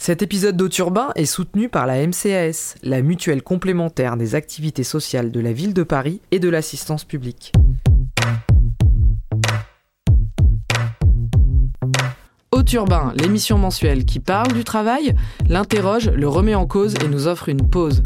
Cet 0.00 0.22
épisode 0.22 0.56
d'Auturbain 0.56 1.08
est 1.16 1.26
soutenu 1.26 1.68
par 1.68 1.84
la 1.84 2.06
MCAS, 2.06 2.76
la 2.84 3.02
mutuelle 3.02 3.42
complémentaire 3.42 4.16
des 4.16 4.36
activités 4.36 4.84
sociales 4.84 5.32
de 5.32 5.40
la 5.40 5.52
ville 5.52 5.74
de 5.74 5.82
Paris 5.82 6.20
et 6.30 6.38
de 6.38 6.48
l'assistance 6.48 7.04
publique. 7.04 7.52
Auturbain, 12.52 13.12
l'émission 13.16 13.58
mensuelle 13.58 14.04
qui 14.04 14.20
parle 14.20 14.52
du 14.52 14.62
travail, 14.62 15.16
l'interroge, 15.48 16.08
le 16.10 16.28
remet 16.28 16.54
en 16.54 16.66
cause 16.66 16.94
et 17.04 17.08
nous 17.08 17.26
offre 17.26 17.48
une 17.48 17.68
pause. 17.68 18.02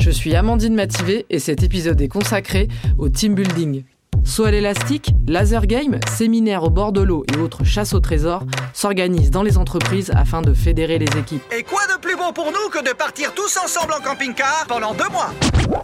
Je 0.00 0.10
suis 0.10 0.34
Amandine 0.34 0.74
Mativé 0.74 1.26
et 1.28 1.38
cet 1.38 1.62
épisode 1.62 2.00
est 2.00 2.08
consacré 2.08 2.68
au 2.96 3.10
team 3.10 3.34
building. 3.34 3.84
Saut 4.24 4.44
à 4.44 4.50
l'élastique, 4.50 5.10
laser 5.28 5.66
game, 5.66 6.00
séminaires 6.08 6.64
au 6.64 6.70
bord 6.70 6.92
de 6.92 7.02
l'eau 7.02 7.24
et 7.32 7.38
autres 7.38 7.62
chasses 7.62 7.92
au 7.92 8.00
trésor 8.00 8.42
s'organisent 8.72 9.30
dans 9.30 9.42
les 9.42 9.58
entreprises 9.58 10.10
afin 10.16 10.40
de 10.40 10.54
fédérer 10.54 10.98
les 10.98 11.18
équipes. 11.18 11.42
Et 11.56 11.62
quoi 11.62 11.82
de 11.94 12.00
plus 12.00 12.16
beau 12.16 12.32
pour 12.34 12.46
nous 12.46 12.70
que 12.70 12.82
de 12.82 12.94
partir 12.94 13.34
tous 13.34 13.58
ensemble 13.62 13.92
en 13.92 14.02
camping-car 14.02 14.64
pendant 14.66 14.94
deux 14.94 15.08
mois? 15.12 15.30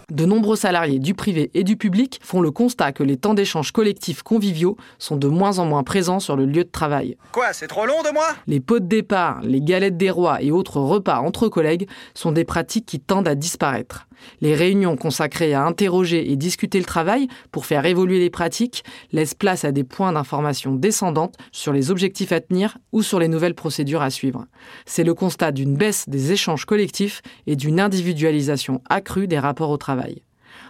De 0.09 0.25
nombreux 0.25 0.55
salariés 0.55 0.99
du 0.99 1.13
privé 1.13 1.51
et 1.53 1.63
du 1.63 1.77
public 1.77 2.19
font 2.23 2.41
le 2.41 2.51
constat 2.51 2.91
que 2.91 3.03
les 3.03 3.15
temps 3.15 3.33
d'échange 3.33 3.71
collectifs 3.71 4.23
conviviaux 4.23 4.75
sont 4.97 5.17
de 5.17 5.27
moins 5.27 5.59
en 5.59 5.65
moins 5.65 5.83
présents 5.83 6.19
sur 6.19 6.35
le 6.35 6.45
lieu 6.45 6.63
de 6.63 6.69
travail. 6.69 7.17
Quoi, 7.31 7.53
c'est 7.53 7.67
trop 7.67 7.85
long 7.85 8.01
de 8.03 8.11
moi 8.11 8.27
Les 8.47 8.59
pots 8.59 8.79
de 8.79 8.87
départ, 8.87 9.39
les 9.43 9.61
galettes 9.61 9.97
des 9.97 10.09
rois 10.09 10.41
et 10.41 10.51
autres 10.51 10.79
repas 10.79 11.19
entre 11.19 11.47
collègues 11.47 11.87
sont 12.15 12.31
des 12.31 12.43
pratiques 12.43 12.85
qui 12.87 12.99
tendent 12.99 13.27
à 13.27 13.35
disparaître. 13.35 14.07
Les 14.41 14.53
réunions 14.55 14.97
consacrées 14.97 15.53
à 15.53 15.63
interroger 15.63 16.31
et 16.31 16.35
discuter 16.35 16.79
le 16.79 16.85
travail 16.85 17.27
pour 17.51 17.65
faire 17.65 17.85
évoluer 17.85 18.19
les 18.19 18.29
pratiques 18.31 18.83
laissent 19.11 19.35
place 19.35 19.63
à 19.63 19.71
des 19.71 19.83
points 19.83 20.13
d'information 20.13 20.73
descendantes 20.73 21.37
sur 21.51 21.73
les 21.73 21.91
objectifs 21.91 22.31
à 22.31 22.41
tenir 22.41 22.79
ou 22.91 23.03
sur 23.03 23.19
les 23.19 23.27
nouvelles 23.27 23.53
procédures 23.53 24.01
à 24.01 24.09
suivre. 24.09 24.45
C'est 24.87 25.03
le 25.03 25.13
constat 25.13 25.51
d'une 25.51 25.75
baisse 25.75 26.09
des 26.09 26.31
échanges 26.31 26.65
collectifs 26.65 27.21
et 27.45 27.55
d'une 27.55 27.79
individualisation 27.79 28.81
accrue 28.89 29.27
des 29.27 29.39
rapports 29.39 29.69
au 29.69 29.77
travail. 29.77 30.23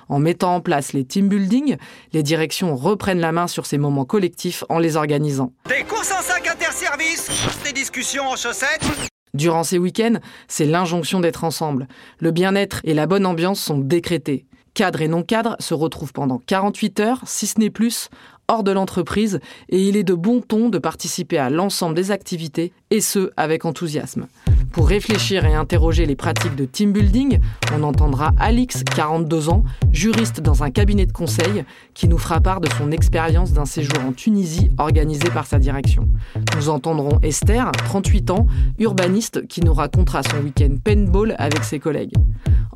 En 0.09 0.19
mettant 0.19 0.55
en 0.55 0.61
place 0.61 0.91
les 0.91 1.05
team 1.05 1.29
building, 1.29 1.77
les 2.11 2.23
directions 2.23 2.75
reprennent 2.75 3.21
la 3.21 3.31
main 3.31 3.47
sur 3.47 3.65
ces 3.65 3.77
moments 3.77 4.03
collectifs 4.03 4.65
en 4.67 4.77
les 4.77 4.97
organisant. 4.97 5.53
Des 5.69 5.85
courses 5.85 6.11
en 6.11 6.21
sac 6.21 6.47
interservices 6.47 7.29
Des 7.63 7.71
discussions 7.71 8.25
en 8.25 8.35
chaussettes 8.35 8.89
Durant 9.33 9.63
ces 9.63 9.77
week-ends, 9.77 10.19
c'est 10.49 10.65
l'injonction 10.65 11.21
d'être 11.21 11.45
ensemble. 11.45 11.87
Le 12.19 12.31
bien-être 12.31 12.81
et 12.83 12.93
la 12.93 13.07
bonne 13.07 13.25
ambiance 13.25 13.61
sont 13.61 13.77
décrétés. 13.77 14.45
Cadres 14.73 15.01
et 15.01 15.07
non-cadres 15.07 15.57
se 15.59 15.73
retrouvent 15.73 16.13
pendant 16.13 16.39
48 16.39 16.99
heures, 17.01 17.21
si 17.25 17.47
ce 17.47 17.59
n'est 17.59 17.69
plus, 17.69 18.09
hors 18.47 18.63
de 18.63 18.71
l'entreprise, 18.71 19.39
et 19.69 19.81
il 19.81 19.97
est 19.97 20.03
de 20.03 20.13
bon 20.13 20.41
ton 20.41 20.69
de 20.69 20.77
participer 20.77 21.37
à 21.37 21.49
l'ensemble 21.49 21.95
des 21.95 22.11
activités, 22.11 22.73
et 22.91 23.01
ce, 23.01 23.31
avec 23.37 23.65
enthousiasme. 23.65 24.27
Pour 24.71 24.87
réfléchir 24.87 25.45
et 25.45 25.53
interroger 25.53 26.05
les 26.05 26.15
pratiques 26.15 26.55
de 26.55 26.65
team 26.65 26.93
building, 26.93 27.39
on 27.75 27.83
entendra 27.83 28.31
Alix, 28.37 28.83
42 28.95 29.49
ans, 29.49 29.63
juriste 29.91 30.39
dans 30.39 30.63
un 30.63 30.71
cabinet 30.71 31.05
de 31.05 31.11
conseil, 31.11 31.65
qui 31.93 32.07
nous 32.07 32.17
fera 32.17 32.39
part 32.39 32.61
de 32.61 32.69
son 32.77 32.91
expérience 32.91 33.51
d'un 33.51 33.65
séjour 33.65 33.99
en 34.05 34.13
Tunisie 34.13 34.69
organisé 34.77 35.29
par 35.29 35.45
sa 35.45 35.59
direction. 35.59 36.07
Nous 36.55 36.69
entendrons 36.69 37.19
Esther, 37.21 37.71
38 37.85 38.31
ans, 38.31 38.47
urbaniste, 38.79 39.45
qui 39.47 39.61
nous 39.61 39.73
racontera 39.73 40.21
son 40.23 40.37
week-end 40.37 40.75
paintball 40.83 41.35
avec 41.37 41.63
ses 41.63 41.79
collègues. 41.79 42.13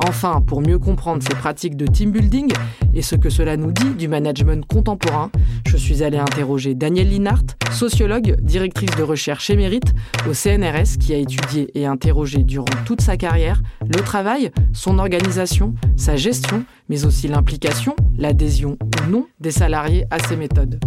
Enfin, 0.06 0.42
pour 0.46 0.62
mieux 0.62 0.80
comprendre 0.80 1.24
ces 1.24 1.36
pratiques 1.36 1.78
de 1.78 1.88
team 1.88 2.12
building 2.12 2.52
et 2.94 3.02
ce 3.02 3.16
que 3.16 3.30
cela 3.30 3.56
nous 3.56 3.72
dit 3.72 3.96
du 3.98 4.10
management 4.10 4.66
contemporain, 4.66 5.32
je 5.66 5.78
suis 5.78 6.04
allée 6.04 6.18
interroger 6.18 6.76
Danielle 6.76 7.10
Linhart, 7.10 7.46
sociologue, 7.72 8.36
directrice 8.42 8.92
de 8.98 9.04
recherche 9.04 9.50
émérite 9.50 9.94
au 10.30 10.34
CNRS, 10.34 10.98
qui 11.00 11.14
a 11.14 11.18
étudié 11.18 11.70
et 11.76 11.86
interrogé 11.86 12.44
durant 12.44 12.66
toute 12.86 13.02
sa 13.02 13.18
carrière 13.18 13.62
le 13.82 14.02
travail, 14.02 14.52
son 14.74 15.00
organisation, 15.00 15.74
sa 15.96 16.16
gestion, 16.16 16.66
mais 16.90 17.06
aussi 17.06 17.28
l'implication, 17.28 17.96
l'adhésion 18.18 18.78
ou 18.82 19.10
non 19.10 19.28
des 19.40 19.52
salariés 19.52 20.06
à 20.12 20.20
ces 20.20 20.36
méthodes. 20.36 20.80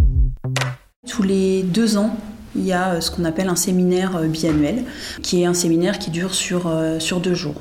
Tous 1.06 1.22
les 1.22 1.62
deux 1.62 1.96
ans, 1.96 2.16
il 2.56 2.64
y 2.64 2.72
a 2.72 3.00
ce 3.00 3.10
qu'on 3.10 3.24
appelle 3.24 3.48
un 3.48 3.56
séminaire 3.56 4.20
biannuel, 4.22 4.84
qui 5.22 5.42
est 5.42 5.46
un 5.46 5.54
séminaire 5.54 5.98
qui 5.98 6.10
dure 6.10 6.34
sur, 6.34 6.72
sur 6.98 7.20
deux 7.20 7.34
jours. 7.34 7.60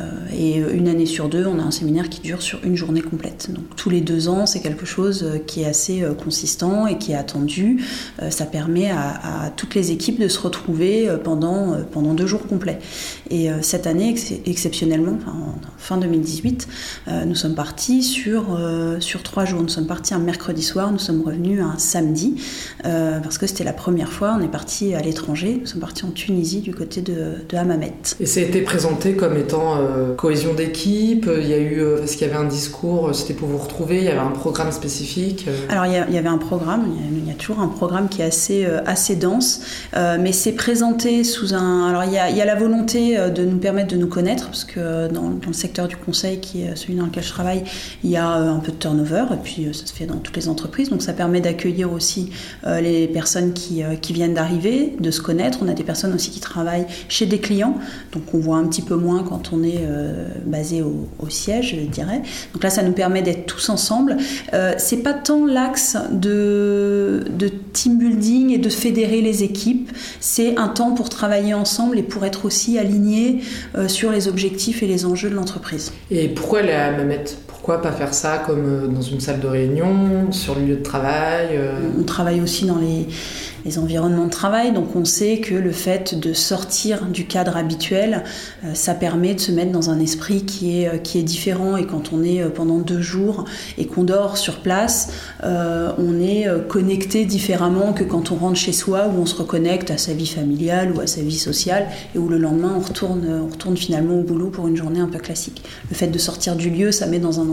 Euh, 0.00 0.04
et 0.32 0.58
une 0.58 0.88
année 0.88 1.06
sur 1.06 1.28
deux, 1.28 1.46
on 1.46 1.58
a 1.58 1.62
un 1.62 1.70
séminaire 1.70 2.08
qui 2.08 2.20
dure 2.20 2.42
sur 2.42 2.60
une 2.64 2.76
journée 2.76 3.02
complète. 3.02 3.50
Donc 3.50 3.64
tous 3.76 3.90
les 3.90 4.00
deux 4.00 4.28
ans, 4.28 4.46
c'est 4.46 4.60
quelque 4.60 4.86
chose 4.86 5.24
euh, 5.24 5.38
qui 5.38 5.62
est 5.62 5.66
assez 5.66 6.02
euh, 6.02 6.14
consistant 6.14 6.86
et 6.86 6.98
qui 6.98 7.12
est 7.12 7.16
attendu. 7.16 7.82
Ça 8.30 8.46
permet 8.46 8.90
à, 8.90 9.52
toutes 9.56 9.74
les 9.74 9.92
équipes 9.92 10.18
de 10.20 10.28
se 10.28 10.40
retrouver 10.40 11.08
pendant, 11.22 11.76
pendant 11.92 12.14
deux 12.14 12.26
jours 12.26 12.46
complets. 12.46 12.78
Et 13.30 13.48
cette 13.62 13.86
année, 13.86 14.14
exceptionnellement, 14.46 15.16
enfin, 15.16 15.36
fin 15.76 15.96
2018, 15.98 16.68
nous 17.26 17.34
sommes 17.34 17.54
partis 17.54 18.02
sur, 18.02 18.58
sur 19.00 19.22
trois 19.22 19.44
jours. 19.44 19.62
Nous 19.62 19.68
sommes 19.68 19.86
partis 19.86 20.14
un 20.14 20.18
mercredi 20.18 20.62
soir, 20.62 20.90
nous 20.90 20.98
sommes 20.98 21.22
revenus 21.22 21.60
un 21.62 21.78
samedi, 21.78 22.42
parce 22.82 23.38
que 23.38 23.46
c'était 23.46 23.64
la 23.64 23.72
première 23.72 24.12
fois. 24.12 24.36
On 24.38 24.42
est 24.42 24.50
parti 24.50 24.94
à 24.94 25.00
l'étranger, 25.00 25.58
nous 25.60 25.66
sommes 25.66 25.80
partis 25.80 26.04
en 26.04 26.10
Tunisie 26.10 26.60
du 26.60 26.74
côté 26.74 27.00
de, 27.00 27.36
de 27.48 27.56
Hammamet. 27.56 28.16
Et 28.20 28.26
ça 28.26 28.40
a 28.40 28.42
été 28.42 28.62
présenté 28.62 29.14
comme 29.14 29.36
étant 29.36 29.87
euh, 29.88 30.14
cohésion 30.14 30.54
d'équipe 30.54 31.28
Il 31.40 31.48
y 31.48 31.54
a 31.54 31.58
eu, 31.58 31.80
euh, 31.80 31.98
parce 31.98 32.12
qu'il 32.12 32.26
y 32.26 32.30
avait 32.30 32.38
un 32.38 32.48
discours, 32.48 33.14
c'était 33.14 33.34
pour 33.34 33.48
vous 33.48 33.58
retrouver, 33.58 33.98
il 33.98 34.04
y 34.04 34.08
avait 34.08 34.18
un 34.18 34.30
programme 34.30 34.72
spécifique 34.72 35.46
euh 35.48 35.66
Alors 35.68 35.86
il 35.86 35.92
y, 35.92 36.18
avait 36.18 36.28
un 36.28 36.38
programme, 36.38 36.86
il 37.16 37.26
y, 37.26 37.30
a, 37.30 37.34
toujours 37.34 37.60
un 37.60 37.68
programme 37.68 38.08
qui 38.08 38.22
est 38.22 38.26
assez, 38.26 38.66
assez 38.86 39.16
dense, 39.16 39.60
mais 39.94 40.32
c'est 40.32 40.52
présenté 40.52 41.24
sous 41.24 41.54
un... 41.54 41.88
Alors 41.88 42.04
il 42.04 42.12
y, 42.12 42.18
a, 42.18 42.44
la 42.44 42.54
volonté 42.54 43.16
de 43.16 43.44
nous 43.44 43.58
permettre 43.58 43.88
de 43.88 43.96
nous 43.96 44.08
connaître, 44.08 44.46
parce 44.46 44.64
que 44.64 45.08
dans, 45.08 45.30
le 45.46 45.52
secteur 45.52 45.88
du 45.88 45.96
conseil, 45.96 46.40
qui 46.40 46.62
est 46.62 46.76
celui 46.76 46.94
dans 46.94 47.06
lequel 47.06 47.22
je 47.22 47.30
travaille, 47.30 47.64
il 48.04 48.10
y 48.10 48.16
a 48.16 48.28
un 48.28 48.58
peu 48.58 48.72
de 48.72 48.76
turnover, 48.76 49.24
et 49.32 49.42
puis 49.42 49.68
ça 49.72 49.86
se 49.86 49.92
fait 49.92 50.06
dans 50.06 50.18
toutes 50.18 50.36
les 50.36 50.48
entreprises, 50.48 50.90
donc 50.90 51.02
ça 51.02 51.12
permet 51.12 51.40
d'accueillir 51.40 51.92
aussi 51.92 52.30
les 52.66 53.08
personnes 53.08 53.52
qui, 53.52 53.82
qui 54.00 54.12
viennent 54.12 54.34
d'arriver, 54.34 54.96
de 54.98 55.10
se 55.10 55.20
connaître. 55.20 55.58
On 55.62 55.68
a 55.68 55.74
des 55.74 55.84
personnes 55.84 56.14
aussi 56.14 56.30
qui 56.30 56.40
travaillent 56.40 56.86
chez 57.08 57.26
des 57.26 57.38
clients, 57.38 57.76
donc 58.12 58.22
on 58.34 58.38
voit 58.38 58.56
un 58.56 58.66
petit 58.66 58.82
peu 58.82 58.96
moins 58.96 59.22
quand 59.22 59.52
on 59.52 59.62
est 59.62 59.77
euh, 59.80 60.28
basé 60.44 60.82
au, 60.82 61.08
siège, 61.28 61.76
je 61.78 61.86
dirais. 61.86 62.22
Donc 62.54 62.62
là, 62.62 62.70
ça 62.70 62.82
nous 62.82 62.92
permet 62.92 63.22
d'être 63.22 63.46
tous 63.46 63.68
ensemble. 63.68 64.16
Euh, 64.54 64.74
c'est 64.78 64.98
pas 64.98 65.12
tant 65.12 65.46
l'axe 65.46 65.96
de, 66.10 67.24
de 67.36 67.48
team 67.72 67.98
building 67.98 68.50
et 68.50 68.58
de 68.58 68.68
fédérer 68.68 69.20
les 69.20 69.42
équipes, 69.42 69.90
c'est 70.20 70.56
un 70.56 70.68
temps 70.68 70.92
pour 70.92 71.08
travailler 71.08 71.54
ensemble 71.54 71.98
et 71.98 72.02
pour 72.02 72.24
être 72.24 72.44
aussi 72.44 72.78
alignés 72.78 73.40
euh, 73.76 73.88
sur 73.88 74.10
les 74.10 74.28
objectifs 74.28 74.82
et 74.82 74.86
les 74.86 75.04
enjeux 75.04 75.28
de 75.28 75.34
l'entreprise. 75.34 75.92
Et 76.10 76.28
pourquoi 76.28 76.62
la 76.62 76.92
Mamette? 76.92 77.38
Pourquoi 77.46 77.82
pas 77.82 77.92
faire 77.92 78.14
ça 78.14 78.42
comme 78.46 78.94
dans 78.94 79.02
une 79.02 79.20
salle 79.20 79.40
de 79.40 79.46
réunion, 79.46 80.32
sur 80.32 80.54
le 80.54 80.62
lieu 80.64 80.76
de 80.76 80.82
travail 80.82 81.58
On 82.00 82.02
travaille 82.02 82.40
aussi 82.40 82.64
dans 82.64 82.78
les, 82.78 83.06
les 83.68 83.78
environnements 83.78 84.24
de 84.24 84.30
travail. 84.30 84.72
Donc 84.72 84.96
on 84.96 85.04
sait 85.04 85.38
que 85.38 85.54
le 85.54 85.72
fait 85.72 86.18
de 86.18 86.32
sortir 86.32 87.04
du 87.04 87.26
cadre 87.26 87.56
habituel, 87.56 88.24
euh, 88.64 88.72
ça 88.72 88.94
permet 88.94 89.34
de 89.34 89.40
se 89.40 89.52
mettre 89.52 89.72
dans 89.72 89.90
un 89.90 90.00
esprit 90.00 90.44
qui 90.44 90.80
est, 90.80 90.88
euh, 90.88 90.96
qui 90.96 91.18
est 91.18 91.22
différent. 91.22 91.76
Et 91.76 91.86
quand 91.86 92.12
on 92.14 92.22
est 92.22 92.40
euh, 92.40 92.48
pendant 92.48 92.78
deux 92.78 93.02
jours 93.02 93.44
et 93.76 93.86
qu'on 93.86 94.04
dort 94.04 94.38
sur 94.38 94.60
place, 94.60 95.08
on 95.42 96.20
est 96.20 96.46
connecté 96.68 97.24
différemment 97.24 97.92
que 97.92 98.04
quand 98.04 98.32
on 98.32 98.36
rentre 98.36 98.56
chez 98.56 98.72
soi 98.72 99.08
où 99.08 99.20
on 99.20 99.26
se 99.26 99.34
reconnecte 99.34 99.90
à 99.90 99.98
sa 99.98 100.12
vie 100.12 100.26
familiale 100.26 100.92
ou 100.92 101.00
à 101.00 101.06
sa 101.06 101.20
vie 101.20 101.38
sociale 101.38 101.86
et 102.14 102.18
où 102.18 102.28
le 102.28 102.38
lendemain 102.38 102.74
on 102.76 102.80
retourne, 102.80 103.26
on 103.44 103.48
retourne 103.50 103.76
finalement 103.76 104.18
au 104.18 104.22
boulot 104.22 104.48
pour 104.48 104.66
une 104.68 104.76
journée 104.76 105.00
un 105.00 105.08
peu 105.08 105.18
classique. 105.18 105.62
Le 105.90 105.96
fait 105.96 106.08
de 106.08 106.18
sortir 106.18 106.56
du 106.56 106.70
lieu, 106.70 106.92
ça 106.92 107.06
met 107.06 107.18
dans 107.18 107.40
un, 107.40 107.46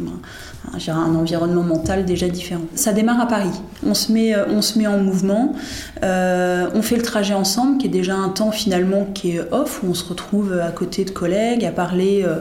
un, 0.00 0.92
un 0.92 1.14
environnement 1.14 1.62
mental 1.62 2.04
déjà 2.04 2.28
différent. 2.28 2.64
Ça 2.74 2.92
démarre 2.92 3.20
à 3.20 3.26
Paris. 3.26 3.56
On 3.84 3.94
se 3.94 4.12
met, 4.12 4.34
on 4.48 4.62
se 4.62 4.78
met 4.78 4.86
en 4.86 4.98
mouvement. 4.98 5.54
Euh, 6.02 6.68
on 6.74 6.82
fait 6.82 6.96
le 6.96 7.02
trajet 7.02 7.34
ensemble, 7.34 7.78
qui 7.78 7.86
est 7.86 7.90
déjà 7.90 8.14
un 8.14 8.28
temps 8.28 8.50
finalement 8.50 9.06
qui 9.14 9.36
est 9.36 9.40
off, 9.52 9.82
où 9.82 9.90
on 9.90 9.94
se 9.94 10.04
retrouve 10.04 10.58
à 10.58 10.70
côté 10.70 11.04
de 11.04 11.10
collègues, 11.10 11.64
à 11.64 11.70
parler 11.70 12.24
euh, 12.24 12.36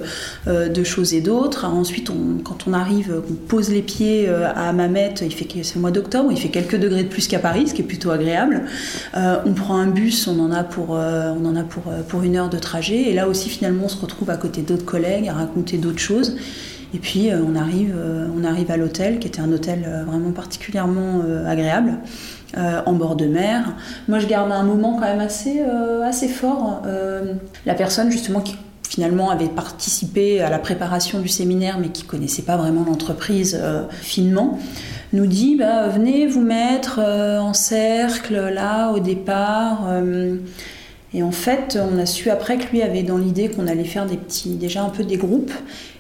euh, 0.48 0.70
de 0.70 0.84
choses 0.84 1.14
et 1.14 1.22
d'autres. 1.22 1.66
Ensuite, 1.66 2.10
quand 2.44 2.68
on 2.68 2.74
arrive, 2.74 3.22
on 3.30 3.34
pose 3.34 3.70
les 3.70 3.82
pieds 3.82 4.28
à 4.28 4.72
Mamet, 4.74 5.16
il 5.22 5.34
fait 5.34 5.48
c'est 5.64 5.76
le 5.76 5.82
mois 5.82 5.92
d'octobre, 5.92 6.32
il 6.32 6.38
fait 6.38 6.50
quelques 6.50 6.78
degrés 6.78 7.04
de 7.04 7.10
plus 7.10 7.28
qu'à 7.28 7.40
Paris, 7.40 7.68
ce 7.68 7.74
qui 7.74 7.82
est 7.82 7.86
plutôt 7.86 8.12
agréable. 8.12 8.64
on 9.16 9.54
prend 9.54 9.78
un 9.78 9.88
bus, 9.88 10.28
on 10.28 10.40
en 10.40 10.52
a 10.52 10.64
pour, 10.64 10.98
une 12.24 12.36
heure 12.36 12.50
de 12.50 12.58
trajet, 12.58 13.10
et 13.10 13.14
là 13.14 13.28
aussi 13.28 13.50
finalement 13.50 13.86
on 13.86 13.90
se 13.90 14.00
retrouve 14.00 14.30
à 14.30 14.38
côté 14.38 14.62
d'autres 14.62 14.86
collègues 14.86 15.28
à 15.28 15.34
raconter 15.34 15.78
d'autres 15.78 16.00
choses. 16.00 16.36
Et 16.94 17.00
puis 17.00 17.30
on 17.32 17.56
arrive 17.56 18.72
à 18.72 18.78
l'hôtel, 18.78 19.20
qui 19.20 19.28
était 19.28 19.42
un 19.42 19.52
hôtel 19.52 20.06
vraiment 20.08 20.32
particulièrement 20.32 21.22
agréable. 21.48 22.00
Euh, 22.58 22.82
en 22.86 22.94
bord 22.94 23.18
de 23.18 23.26
mer. 23.26 23.74
Moi, 24.08 24.20
je 24.20 24.28
garde 24.28 24.50
un 24.50 24.64
moment 24.64 24.94
quand 24.94 25.06
même 25.06 25.20
assez, 25.20 25.60
euh, 25.60 26.02
assez 26.04 26.30
fort. 26.30 26.84
Euh, 26.86 27.34
la 27.66 27.74
personne, 27.74 28.10
justement, 28.10 28.40
qui 28.40 28.56
finalement 28.88 29.30
avait 29.30 29.50
participé 29.50 30.40
à 30.40 30.50
la 30.50 30.58
préparation 30.58 31.20
du 31.20 31.28
séminaire, 31.28 31.80
mais 31.80 31.90
qui 31.90 32.04
connaissait 32.04 32.44
pas 32.44 32.56
vraiment 32.56 32.86
l'entreprise 32.88 33.60
finement, 34.02 34.58
nous 35.12 35.26
dit 35.26 35.58
bah, 35.58 35.90
venez 35.90 36.28
vous 36.28 36.40
mettre 36.40 37.00
en 37.00 37.54
cercle 37.54 38.36
là 38.36 38.92
au 38.92 39.00
départ. 39.00 39.90
Et 41.14 41.24
en 41.24 41.32
fait, 41.32 41.78
on 41.82 41.98
a 41.98 42.06
su 42.06 42.30
après 42.30 42.58
que 42.58 42.70
lui 42.72 42.82
avait 42.82 43.04
dans 43.04 43.18
l'idée 43.18 43.50
qu'on 43.50 43.68
allait 43.68 43.84
faire 43.84 44.06
des 44.06 44.18
petits, 44.18 44.56
déjà 44.56 44.84
un 44.84 44.90
peu 44.90 45.04
des 45.04 45.18
groupes. 45.18 45.52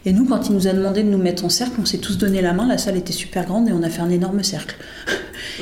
Et 0.05 0.13
nous, 0.13 0.25
quand 0.25 0.47
il 0.47 0.55
nous 0.55 0.67
a 0.67 0.73
demandé 0.73 1.03
de 1.03 1.09
nous 1.09 1.17
mettre 1.17 1.43
en 1.43 1.49
cercle, 1.49 1.73
on 1.81 1.85
s'est 1.85 1.97
tous 1.97 2.17
donné 2.17 2.41
la 2.41 2.53
main. 2.53 2.67
La 2.67 2.77
salle 2.77 2.95
était 2.95 3.13
super 3.13 3.45
grande 3.45 3.67
et 3.67 3.73
on 3.73 3.81
a 3.81 3.89
fait 3.89 4.01
un 4.01 4.09
énorme 4.09 4.43
cercle. 4.43 4.75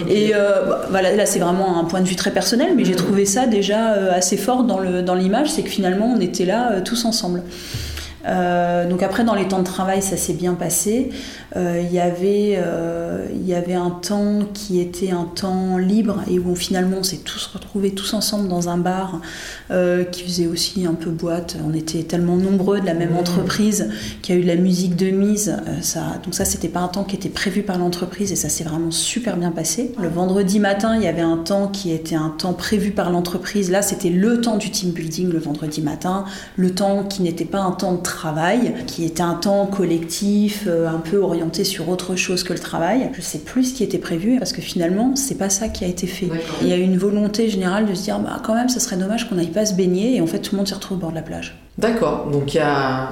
Et 0.07 0.33
euh, 0.33 0.65
voilà, 0.89 1.15
là, 1.15 1.25
c'est 1.25 1.39
vraiment 1.39 1.79
un 1.79 1.83
point 1.85 2.01
de 2.01 2.07
vue 2.07 2.15
très 2.15 2.31
personnel, 2.31 2.73
mais 2.75 2.85
j'ai 2.85 2.95
trouvé 2.95 3.25
ça 3.25 3.45
déjà 3.47 3.93
euh, 3.93 4.11
assez 4.11 4.37
fort 4.37 4.63
dans 4.63 4.79
l'image, 4.79 5.47
dans 5.47 5.53
c'est 5.53 5.63
que 5.63 5.69
finalement, 5.69 6.13
on 6.15 6.19
était 6.19 6.45
là 6.45 6.71
euh, 6.71 6.81
tous 6.81 7.05
ensemble. 7.05 7.43
Euh, 8.25 8.87
donc 8.87 9.03
après, 9.03 9.23
dans 9.23 9.35
les 9.35 9.47
temps 9.47 9.59
de 9.59 9.65
travail, 9.65 10.01
ça 10.01 10.17
s'est 10.17 10.33
bien 10.33 10.53
passé. 10.53 11.09
Euh, 11.55 11.83
y 11.91 11.99
avait, 11.99 12.55
euh, 12.57 13.27
il 13.31 13.45
y 13.47 13.53
avait 13.53 13.75
un 13.75 13.91
temps 13.91 14.39
qui 14.53 14.79
était 14.79 15.11
un 15.11 15.25
temps 15.25 15.77
libre 15.77 16.23
et 16.27 16.39
où 16.39 16.55
finalement 16.55 16.97
on 16.99 17.03
s'est 17.03 17.19
tous 17.23 17.45
retrouvés 17.45 17.91
tous 17.91 18.13
ensemble 18.15 18.47
dans 18.47 18.69
un 18.69 18.77
bar 18.77 19.21
euh, 19.69 20.03
qui 20.03 20.23
faisait 20.23 20.47
aussi 20.47 20.85
un 20.87 20.95
peu 20.95 21.11
boîte. 21.11 21.57
On 21.67 21.73
était 21.73 22.03
tellement 22.03 22.37
nombreux 22.37 22.81
de 22.81 22.85
la 22.85 22.95
même 22.95 23.13
mmh. 23.13 23.17
entreprise 23.17 23.89
qu'il 24.21 24.33
y 24.33 24.37
a 24.37 24.41
eu 24.41 24.43
de 24.43 24.47
la 24.47 24.55
musique 24.55 24.95
de 24.95 25.11
mise. 25.11 25.55
ça, 25.81 26.19
donc 26.23 26.33
ça, 26.33 26.45
c'était 26.45 26.69
pas 26.69 26.79
un 26.79 26.87
temps 26.87 27.03
qui 27.03 27.15
était 27.15 27.29
prévu 27.29 27.61
par 27.61 27.77
l'entreprise 27.77 28.31
et 28.31 28.35
ça 28.35 28.49
s'est 28.49 28.63
vraiment 28.63 28.91
super 28.91 29.37
bien 29.37 29.51
passé. 29.51 29.93
Le 30.01 30.07
vendredi 30.07 30.59
matin, 30.59 30.95
il 30.95 31.03
y 31.03 31.07
avait 31.07 31.21
un 31.21 31.37
temps 31.37 31.67
qui 31.67 31.91
était 31.91 32.15
un 32.15 32.29
temps 32.29 32.53
prévu 32.53 32.91
par 32.91 33.11
l'entreprise. 33.11 33.69
Là, 33.69 33.83
c'était 33.83 34.09
le 34.09 34.41
temps 34.41 34.57
du 34.57 34.71
team 34.71 34.91
building 34.91 35.29
le 35.29 35.39
vendredi 35.39 35.81
matin, 35.81 36.25
le 36.55 36.73
temps 36.73 37.03
qui 37.03 37.21
n'était 37.21 37.45
pas 37.45 37.59
un 37.59 37.71
temps 37.71 37.93
de 37.93 38.01
travail, 38.13 38.74
qui 38.88 39.04
était 39.04 39.24
un 39.24 39.33
temps 39.33 39.65
collectif, 39.65 40.68
un 40.68 41.00
peu 41.00 41.18
orienté 41.18 41.63
sur 41.63 41.89
autre 41.89 42.15
chose 42.15 42.44
que 42.44 42.54
le 42.54 42.60
travail. 42.60 43.10
Je 43.13 43.21
sais 43.21 43.39
plus 43.39 43.65
ce 43.65 43.74
qui 43.74 43.83
était 43.83 43.98
prévu 43.98 44.38
parce 44.39 44.54
que 44.54 44.62
finalement, 44.62 45.15
c'est 45.15 45.38
pas 45.38 45.50
ça 45.50 45.68
qui 45.68 45.83
a 45.83 45.88
été 45.88 46.07
fait. 46.07 46.30
Il 46.62 46.68
y 46.68 46.74
a 46.74 46.77
eu 46.77 46.83
une 46.83 46.98
volonté 46.98 47.50
générale 47.50 47.86
de 47.86 47.94
se 47.94 48.04
dire, 48.04 48.19
bah, 48.19 48.42
quand 48.44 48.56
même, 48.56 48.69
ça 48.69 48.80
serait 48.80 48.98
dommage 48.98 49.27
qu'on 49.27 49.36
n'aille 49.36 49.48
pas 49.48 49.65
se 49.65 49.74
baigner 49.74 50.15
et 50.15 50.21
en 50.21 50.27
fait, 50.27 50.39
tout 50.39 50.56
le 50.56 50.57
monde 50.57 50.68
s'est 50.68 50.75
retrouvé 50.75 50.98
au 50.98 51.01
bord 51.01 51.12
de 51.12 51.15
la 51.15 51.21
plage. 51.21 51.56
D'accord, 51.79 52.29
donc, 52.31 52.53
y 52.53 52.59
a... 52.59 53.09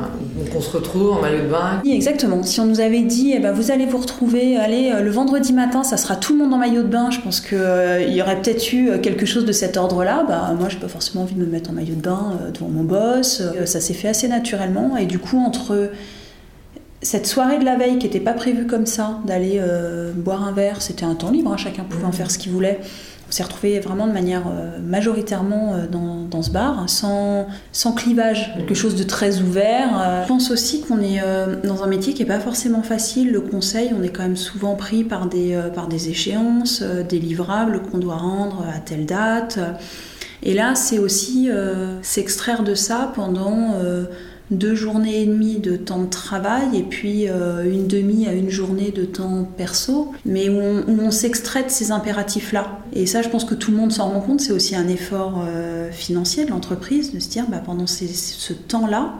on 0.55 0.61
se 0.61 0.77
retrouve 0.77 1.13
en 1.13 1.21
maillot 1.21 1.45
de 1.45 1.47
bain. 1.47 1.81
Oui, 1.83 1.93
exactement. 1.93 2.43
Si 2.43 2.59
on 2.59 2.67
nous 2.67 2.79
avait 2.79 3.01
dit, 3.01 3.33
eh 3.35 3.39
ben, 3.39 3.51
vous 3.51 3.71
allez 3.71 3.87
vous 3.87 3.97
retrouver, 3.97 4.55
allez, 4.55 4.91
euh, 4.91 5.01
le 5.01 5.09
vendredi 5.09 5.51
matin, 5.51 5.83
ça 5.83 5.97
sera 5.97 6.15
tout 6.15 6.33
le 6.33 6.43
monde 6.43 6.53
en 6.53 6.57
maillot 6.57 6.83
de 6.83 6.87
bain, 6.87 7.09
je 7.09 7.19
pense 7.21 7.41
qu'il 7.41 7.57
euh, 7.57 8.03
y 8.03 8.21
aurait 8.21 8.39
peut-être 8.39 8.71
eu 8.71 8.89
euh, 8.89 8.99
quelque 8.99 9.25
chose 9.25 9.45
de 9.45 9.51
cet 9.51 9.77
ordre-là. 9.77 10.25
Bah, 10.27 10.53
moi, 10.59 10.69
j'ai 10.69 10.77
pas 10.77 10.89
forcément 10.89 11.23
envie 11.23 11.33
de 11.33 11.39
me 11.39 11.47
mettre 11.47 11.71
en 11.71 11.73
maillot 11.73 11.95
de 11.95 12.01
bain 12.01 12.37
devant 12.53 12.69
mon 12.69 12.83
boss. 12.83 13.41
ça 13.65 13.81
s'est 13.81 13.95
fait 13.95 14.09
assez 14.09 14.27
naturellement. 14.27 14.95
Et 14.95 15.07
du 15.07 15.17
coup, 15.17 15.39
entre 15.39 15.89
cette 17.01 17.25
soirée 17.25 17.57
de 17.57 17.65
la 17.65 17.77
veille 17.77 17.97
qui 17.97 18.05
n'était 18.05 18.19
pas 18.19 18.33
prévue 18.33 18.67
comme 18.67 18.85
ça, 18.85 19.17
d'aller 19.25 19.59
boire 20.15 20.43
un 20.43 20.51
verre, 20.51 20.83
c'était 20.83 21.05
un 21.05 21.15
temps 21.15 21.31
libre, 21.31 21.51
hein, 21.51 21.57
chacun 21.57 21.83
pouvait 21.83 22.05
en 22.05 22.11
faire 22.11 22.29
ce 22.29 22.37
qu'il 22.37 22.51
voulait. 22.51 22.79
On 23.31 23.33
s'est 23.33 23.43
retrouvé 23.43 23.79
vraiment 23.79 24.07
de 24.07 24.11
manière 24.11 24.43
euh, 24.47 24.77
majoritairement 24.85 25.73
euh, 25.73 25.87
dans, 25.87 26.41
ce 26.41 26.49
bar, 26.49 26.89
sans, 26.89 27.47
sans 27.71 27.93
clivage, 27.93 28.53
quelque 28.57 28.73
chose 28.73 28.95
de 28.95 29.03
très 29.03 29.39
ouvert. 29.39 30.21
Je 30.23 30.27
pense 30.27 30.51
aussi 30.51 30.81
qu'on 30.81 30.99
est 30.99 31.21
dans 31.63 31.83
un 31.83 31.87
métier 31.87 32.13
qui 32.13 32.23
n'est 32.23 32.27
pas 32.27 32.39
forcément 32.39 32.81
facile. 32.81 33.31
Le 33.31 33.41
conseil, 33.41 33.93
on 33.97 34.01
est 34.01 34.09
quand 34.09 34.23
même 34.23 34.35
souvent 34.37 34.75
pris 34.75 35.03
par 35.03 35.27
des, 35.27 35.59
par 35.75 35.87
des 35.87 36.09
échéances, 36.09 36.81
des 36.81 37.19
livrables 37.19 37.83
qu'on 37.83 37.99
doit 37.99 38.15
rendre 38.15 38.65
à 38.75 38.79
telle 38.79 39.05
date. 39.05 39.59
Et 40.41 40.55
là, 40.55 40.73
c'est 40.73 40.97
aussi 40.97 41.49
s'extraire 42.01 42.63
de 42.63 42.73
ça 42.73 43.11
pendant 43.13 43.75
deux 44.51 44.75
journées 44.75 45.21
et 45.21 45.25
demie 45.25 45.59
de 45.59 45.77
temps 45.77 46.03
de 46.03 46.09
travail 46.09 46.77
et 46.77 46.83
puis 46.83 47.29
euh, 47.29 47.63
une 47.63 47.87
demi 47.87 48.27
à 48.27 48.33
une 48.33 48.49
journée 48.49 48.91
de 48.91 49.05
temps 49.05 49.47
perso, 49.57 50.11
mais 50.25 50.49
où 50.49 50.59
on, 50.59 51.11
s'extrait 51.11 51.63
de 51.63 51.69
ces 51.69 51.91
impératifs-là. 51.91 52.79
Et 52.93 53.05
ça, 53.05 53.21
je 53.21 53.29
pense 53.29 53.45
que 53.45 53.55
tout 53.55 53.71
le 53.71 53.77
monde 53.77 53.91
s'en 53.91 54.09
rend 54.09 54.19
compte, 54.21 54.41
c'est 54.41 54.51
aussi 54.51 54.75
un 54.75 54.87
effort 54.87 55.43
euh, 55.45 55.89
financier 55.91 56.45
de 56.45 56.49
l'entreprise 56.49 57.13
de 57.13 57.19
se 57.19 57.29
dire, 57.29 57.45
bah, 57.49 57.61
pendant 57.65 57.87
ce 57.87 58.53
temps-là, 58.53 59.13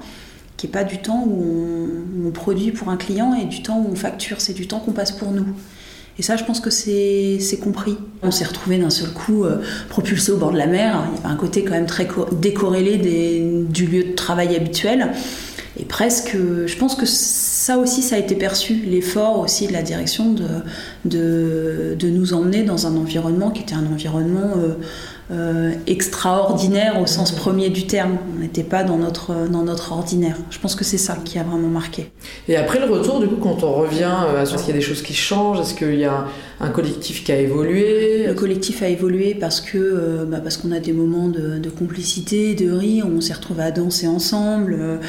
qui 0.57 0.67
n'est 0.67 0.71
pas 0.71 0.83
du 0.83 0.99
temps 0.99 1.25
où 1.25 1.43
on, 2.23 2.27
on, 2.27 2.31
produit 2.31 2.71
pour 2.71 2.89
un 2.89 2.97
client 2.97 3.33
et 3.33 3.45
du 3.45 3.63
temps 3.63 3.79
où 3.79 3.91
on 3.91 3.95
facture, 3.95 4.41
c'est 4.41 4.53
du 4.53 4.67
temps 4.67 4.79
qu'on 4.79 4.91
passe 4.91 5.11
pour 5.11 5.31
nous. 5.31 5.47
Et 6.19 6.23
ça, 6.23 6.35
je 6.35 6.43
pense 6.43 6.59
que 6.59 6.69
c'est 6.69 7.39
compris. 7.61 7.97
On 8.21 8.31
s'est 8.31 8.45
retrouvé 8.45 8.77
d'un 8.77 8.89
seul 8.89 9.09
coup 9.09 9.43
euh, 9.43 9.61
propulsé 9.89 10.31
au 10.31 10.37
bord 10.37 10.51
de 10.51 10.57
la 10.57 10.67
mer. 10.67 11.03
Il 11.13 11.17
y 11.17 11.19
avait 11.19 11.33
un 11.33 11.37
côté 11.37 11.63
quand 11.63 11.71
même 11.71 11.85
très 11.85 12.07
décorrélé 12.33 12.97
du 13.69 13.85
lieu 13.87 14.03
de 14.03 14.13
travail 14.13 14.55
habituel. 14.55 15.11
Et 15.79 15.85
presque, 15.85 16.35
je 16.65 16.77
pense 16.77 16.95
que 16.95 17.05
ça 17.05 17.77
aussi, 17.77 18.01
ça 18.01 18.15
a 18.15 18.19
été 18.19 18.35
perçu, 18.35 18.73
l'effort 18.73 19.39
aussi 19.39 19.67
de 19.67 19.73
la 19.73 19.81
direction 19.81 20.33
de, 20.33 20.47
de, 21.05 21.95
de, 21.97 22.09
nous 22.09 22.33
emmener 22.33 22.63
dans 22.63 22.87
un 22.87 22.95
environnement 22.97 23.51
qui 23.51 23.61
était 23.61 23.75
un 23.75 23.85
environnement 23.85 24.51
euh, 24.57 24.73
euh, 25.31 25.71
extraordinaire 25.87 26.99
au 26.99 27.07
sens 27.07 27.31
premier 27.31 27.69
du 27.69 27.87
terme. 27.87 28.17
On 28.35 28.41
n'était 28.41 28.63
pas 28.63 28.83
dans 28.83 28.97
notre, 28.97 29.47
dans 29.49 29.61
notre 29.61 29.93
ordinaire. 29.93 30.35
Je 30.49 30.59
pense 30.59 30.75
que 30.75 30.83
c'est 30.83 30.97
ça 30.97 31.15
qui 31.23 31.39
a 31.39 31.43
vraiment 31.43 31.69
marqué. 31.69 32.11
Et 32.49 32.57
après 32.57 32.85
le 32.85 32.91
retour, 32.91 33.21
du 33.21 33.27
coup, 33.27 33.37
quand 33.37 33.63
on 33.63 33.71
revient, 33.71 34.13
euh, 34.27 34.43
est-ce 34.43 34.57
qu'il 34.57 34.67
y 34.67 34.71
a 34.71 34.73
des 34.73 34.81
choses 34.81 35.01
qui 35.01 35.13
changent 35.13 35.61
Est-ce 35.61 35.73
qu'il 35.73 35.95
y 35.95 36.03
a 36.03 36.25
un 36.59 36.69
collectif 36.69 37.23
qui 37.23 37.31
a 37.31 37.39
évolué? 37.39 38.27
Le 38.27 38.33
collectif 38.33 38.83
a 38.83 38.89
évolué 38.89 39.33
parce 39.33 39.61
que 39.61 39.77
euh, 39.77 40.25
bah 40.25 40.39
parce 40.43 40.57
qu'on 40.57 40.73
a 40.73 40.81
des 40.81 40.91
moments 40.91 41.29
de, 41.29 41.69
complicité, 41.69 42.53
de 42.53 42.69
rire, 42.69 43.05
on 43.07 43.21
s'est 43.21 43.33
retrouvés 43.33 43.63
à 43.63 43.71
danser 43.71 44.07
ensemble, 44.07 44.99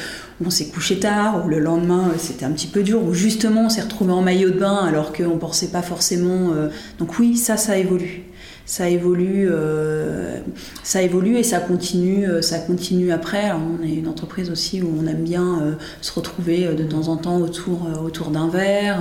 on 0.43 0.49
s'est 0.49 0.67
couché 0.67 0.99
tard, 0.99 1.43
ou 1.45 1.49
le 1.49 1.59
lendemain 1.59 2.11
c'était 2.17 2.45
un 2.45 2.51
petit 2.51 2.67
peu 2.67 2.83
dur, 2.83 3.03
ou 3.03 3.13
justement 3.13 3.65
on 3.65 3.69
s'est 3.69 3.81
retrouvés 3.81 4.13
en 4.13 4.21
maillot 4.21 4.51
de 4.51 4.59
bain 4.59 4.85
alors 4.87 5.11
qu'on 5.11 5.33
ne 5.33 5.39
pensait 5.39 5.67
pas 5.67 5.81
forcément. 5.81 6.51
Donc 6.97 7.19
oui, 7.19 7.35
ça, 7.35 7.57
ça 7.57 7.77
évolue 7.77 8.23
ça 8.65 8.89
évolue, 8.89 9.49
euh, 9.51 10.37
ça 10.83 11.01
évolue 11.01 11.37
et 11.37 11.43
ça 11.43 11.59
continue, 11.59 12.25
euh, 12.25 12.41
ça 12.41 12.59
continue 12.59 13.11
après. 13.11 13.51
on 13.51 13.83
est 13.83 13.93
une 13.93 14.07
entreprise 14.07 14.49
aussi 14.49 14.81
où 14.81 14.89
on 15.01 15.05
aime 15.05 15.23
bien 15.23 15.61
euh, 15.61 15.71
se 16.01 16.13
retrouver 16.13 16.73
de 16.73 16.83
temps 16.83 17.09
en 17.09 17.17
temps 17.17 17.37
autour, 17.37 17.87
autour 18.03 18.29
d'un 18.29 18.47
verre, 18.47 18.99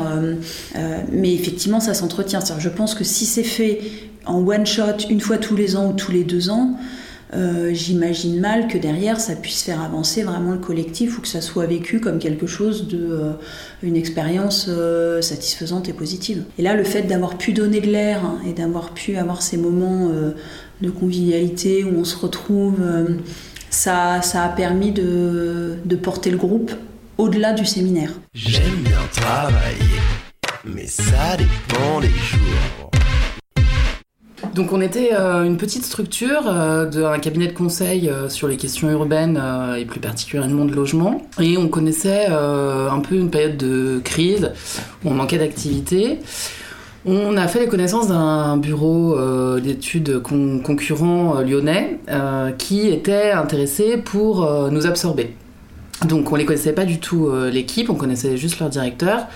mais 1.13 1.33
effectivement 1.35 1.81
ça 1.81 1.95
s'entretient. 1.95 2.41
Je 2.59 2.69
pense 2.69 2.95
que 2.95 3.05
si 3.05 3.25
c'est 3.25 3.45
fait 3.45 3.81
en 4.25 4.47
one 4.47 4.67
shot 4.67 5.09
une 5.11 5.21
fois 5.21 5.39
tous 5.39 5.57
les 5.57 5.77
ans 5.77 5.91
ou 5.91 5.93
tous 5.93 6.13
les 6.13 6.25
deux 6.25 6.51
ans, 6.51 6.77
euh, 7.35 7.73
j'imagine 7.73 8.41
mal 8.41 8.69
que 8.69 8.77
derrière 8.77 9.19
ça 9.19 9.35
puisse 9.35 9.63
faire 9.63 9.81
avancer 9.81 10.23
vraiment 10.23 10.53
le 10.53 10.59
collectif 10.59 11.19
ou 11.19 11.23
que 11.23 11.29
ça 11.29 11.41
soit 11.41 11.65
vécu 11.65 11.99
comme 11.99 12.19
quelque 12.19 12.47
chose 12.47 12.89
de 12.89 12.99
euh, 12.99 13.33
une 13.83 13.97
expérience 13.97 14.67
euh, 14.69 15.23
satisfaisante 15.23 15.89
et 15.89 15.95
positive. 15.95 16.45
Et 16.59 16.63
là, 16.63 16.75
le 16.75 16.85
fait 16.85 17.03
d'avoir 17.03 17.39
pu 17.39 17.55
donner 17.55 17.81
de 17.81 17.91
l'air 17.91 18.21
et 18.47 18.53
d'avoir 18.53 18.93
pu 18.93 19.17
avoir 19.17 19.41
ces 19.41 19.57
moments 19.57 20.11
de 20.81 20.91
convivialité 20.91 21.85
où 21.85 21.99
on 21.99 22.05
se 22.05 22.17
retrouve, 22.17 22.81
ça, 23.71 24.21
ça 24.23 24.45
a 24.45 24.49
permis 24.51 24.93
de, 24.93 25.77
de 25.85 25.97
porter 25.97 26.31
le 26.31 26.37
groupe 26.37 26.73
au-delà 27.19 27.53
du 27.53 27.65
séminaire. 27.65 28.11
J'aime 28.35 28.83
bien 28.85 29.01
travailler, 29.13 30.01
mais 30.65 30.87
ça 30.87 31.37
dépend 31.39 32.01
des 32.01 32.09
jours. 32.09 33.02
Donc 34.55 34.73
on 34.73 34.83
était 34.83 35.15
euh, 35.15 35.45
une 35.45 35.57
petite 35.57 35.85
structure 35.85 36.43
euh, 36.47 36.85
d'un 36.85 37.19
cabinet 37.19 37.47
de 37.47 37.55
conseil 37.55 38.11
euh, 38.11 38.29
sur 38.29 38.49
les 38.49 38.59
questions 38.59 38.91
urbaines 38.91 39.41
et 39.79 39.85
plus 39.87 40.01
particulièrement 40.01 40.67
de 40.67 40.75
logement. 40.75 41.23
Et 41.41 41.57
on 41.57 41.69
connaissait 41.69 42.27
un 42.27 43.01
peu 43.01 43.15
une 43.15 43.31
période 43.31 43.57
de 43.57 44.01
crise 44.05 44.51
où 45.05 45.09
on 45.09 45.15
manquait 45.15 45.39
d'activité. 45.39 46.19
On 47.05 47.37
a 47.37 47.49
fait 47.49 47.61
les 47.61 47.67
connaissances 47.67 48.09
d'un 48.09 48.57
bureau 48.59 49.19
d'études 49.59 50.23
concurrent 50.23 51.41
lyonnais 51.41 51.99
qui 52.59 52.89
était 52.89 53.33
intéressé 53.33 53.97
pour 53.97 54.49
nous 54.71 54.87
absorber. 54.87 55.35
Donc 56.07 56.31
on 56.31 56.37
les 56.37 56.45
connaissait 56.45 56.73
pas 56.73 56.85
du 56.85 57.01
tout 57.01 57.31
l'équipe, 57.51 57.91
on 57.91 57.95
connaissait 57.95 58.37
juste 58.37 58.61
leur 58.61 58.69
directeur. 58.69 59.27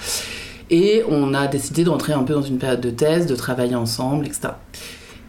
Et 0.71 1.03
on 1.09 1.35
a 1.35 1.47
décidé 1.47 1.85
de 1.85 1.91
rentrer 1.91 2.13
un 2.13 2.23
peu 2.23 2.35
dans 2.35 2.43
une 2.43 2.59
période 2.59 2.81
de 2.81 2.91
thèse, 2.91 3.27
de 3.27 3.37
travailler 3.37 3.77
ensemble, 3.77 4.27
etc. 4.27 4.49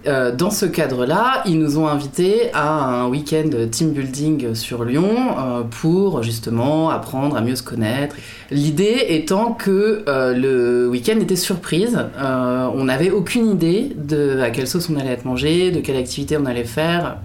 Euh, 0.07 0.31
dans 0.31 0.51
ce 0.51 0.65
cadre-là, 0.65 1.43
ils 1.45 1.59
nous 1.59 1.77
ont 1.77 1.87
invités 1.87 2.49
à 2.53 2.69
un 2.69 3.07
week-end 3.07 3.49
team 3.69 3.91
building 3.91 4.55
sur 4.55 4.85
Lyon 4.85 5.15
euh, 5.37 5.61
pour 5.63 6.23
justement 6.23 6.89
apprendre 6.89 7.35
à 7.35 7.41
mieux 7.41 7.55
se 7.55 7.63
connaître. 7.63 8.15
L'idée 8.49 9.05
étant 9.09 9.51
que 9.51 10.05
euh, 10.07 10.33
le 10.33 10.87
week-end 10.87 11.19
était 11.19 11.35
surprise. 11.35 11.99
on 12.17 12.83
n'avait 12.85 13.11
aucune 13.11 13.51
idée 13.51 13.91
de 13.95 14.39
à 14.39 14.49
quelle 14.49 14.67
sauce 14.67 14.89
on 14.89 14.97
allait 14.97 15.11
être 15.11 15.25
mangé, 15.25 15.71
de 15.71 15.81
quelle 15.81 15.97
activité 15.97 16.37
on 16.37 16.45
allait 16.45 16.63
faire. 16.63 17.17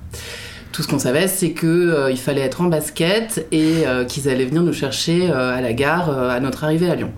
Tout 0.73 0.83
ce 0.83 0.89
qu'on 0.89 0.99
savait, 0.99 1.29
c'est 1.29 1.53
qu'il 1.53 2.17
fallait 2.17 2.41
être 2.41 2.63
en 2.63 2.65
basket 2.65 3.47
et 3.53 3.85
qu'ils 4.09 4.29
allaient 4.31 4.47
venir 4.47 4.63
nous 4.63 4.73
chercher 4.73 5.31
à 5.31 5.61
la 5.61 5.73
gare 5.75 6.09
à 6.31 6.41
notre 6.41 6.65
arrivée 6.65 6.89
à 6.89 6.95
Lyon. 6.95 7.11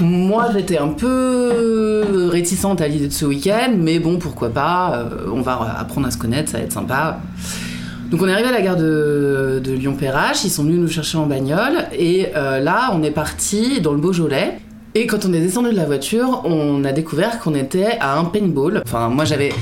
Moi, 0.00 0.48
j'étais 0.54 0.78
un 0.78 0.88
peu 0.88 2.28
réticente 2.30 2.80
à 2.80 2.88
l'idée 2.88 3.08
de 3.08 3.12
ce 3.12 3.24
week-end, 3.26 3.72
mais 3.76 3.98
bon, 3.98 4.18
pourquoi 4.18 4.48
pas, 4.48 4.94
euh, 4.94 5.30
on 5.32 5.42
va 5.42 5.76
apprendre 5.78 6.06
à 6.06 6.10
se 6.10 6.18
connaître, 6.18 6.50
ça 6.50 6.58
va 6.58 6.64
être 6.64 6.72
sympa. 6.72 7.20
Donc 8.10 8.22
on 8.22 8.28
est 8.28 8.32
arrivé 8.32 8.48
à 8.48 8.52
la 8.52 8.62
gare 8.62 8.76
de, 8.76 9.62
Lyon-Perrache, 9.64 10.44
ils 10.44 10.50
sont 10.50 10.64
venus 10.64 10.80
nous 10.80 10.88
chercher 10.88 11.18
en 11.18 11.26
bagnole, 11.26 11.86
et 11.96 12.28
euh, 12.34 12.60
là, 12.60 12.90
on 12.92 13.02
est 13.02 13.10
parti 13.10 13.80
dans 13.80 13.92
le 13.92 13.98
Beaujolais. 13.98 14.58
Et 14.94 15.06
quand 15.06 15.24
on 15.24 15.32
est 15.32 15.40
descendu 15.40 15.70
de 15.70 15.76
la 15.76 15.84
voiture, 15.84 16.42
on 16.44 16.82
a 16.84 16.90
découvert 16.90 17.38
qu'on 17.38 17.54
était 17.54 17.96
à 18.00 18.18
un 18.18 18.24
paintball. 18.24 18.82
Enfin, 18.84 19.08
moi 19.08 19.24
j'avais 19.24 19.52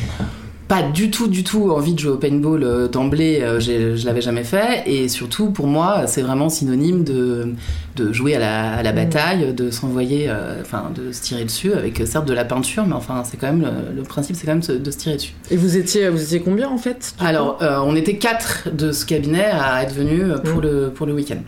pas 0.69 0.83
du 0.83 1.11
tout, 1.11 1.29
du 1.29 1.43
tout 1.45 1.71
envie 1.71 1.95
de 1.95 1.99
jouer 1.99 2.13
au 2.13 2.17
paintball 2.19 2.63
euh, 2.63 2.89
d'emblée, 2.89 3.41
euh, 3.43 3.59
je 3.59 4.05
l'avais 4.05 4.21
jamais 4.21 4.45
fait. 4.45 4.83
Et 4.87 5.09
surtout, 5.09 5.51
pour 5.51 5.67
moi, 5.67 6.07
c'est 6.07 6.21
vraiment 6.23 6.49
synonyme 6.51 7.05
de, 7.05 7.55
de 7.97 8.13
jouer 8.13 8.37
à 8.37 8.39
la, 8.39 8.73
à 8.75 8.83
la 8.83 8.93
bataille, 8.93 9.55
de 9.55 9.71
s'envoyer, 9.71 10.27
euh, 10.29 10.61
enfin, 10.61 10.91
de 10.95 11.11
se 11.11 11.23
tirer 11.23 11.45
dessus, 11.45 11.73
avec 11.73 12.03
certes 12.07 12.29
de 12.29 12.35
la 12.35 12.45
peinture, 12.45 12.87
mais 12.87 12.93
enfin, 12.95 13.23
c'est 13.25 13.39
quand 13.39 13.47
même 13.47 13.63
le, 13.63 13.97
le 13.97 14.03
principe, 14.03 14.37
c'est 14.37 14.45
quand 14.47 14.53
même 14.53 14.63
se- 14.63 14.73
de 14.73 14.91
se 14.91 14.99
tirer 14.99 15.17
dessus. 15.17 15.33
Et 15.51 15.57
vous 15.57 15.77
étiez, 15.77 16.09
vous 16.11 16.23
étiez 16.23 16.41
combien 16.41 16.69
en 16.69 16.79
fait 16.79 17.15
Alors, 17.19 17.59
on 17.87 17.97
était 17.97 18.17
quatre 18.19 18.69
de 18.71 18.93
ce 18.93 19.07
cabinet 19.07 19.47
à 19.51 19.83
être 19.83 19.95
venus 19.95 20.25
pour, 20.45 20.59
Mm. 20.59 20.63
le, 20.63 20.91
pour 20.95 21.07
le 21.07 21.15
week-end. 21.15 21.39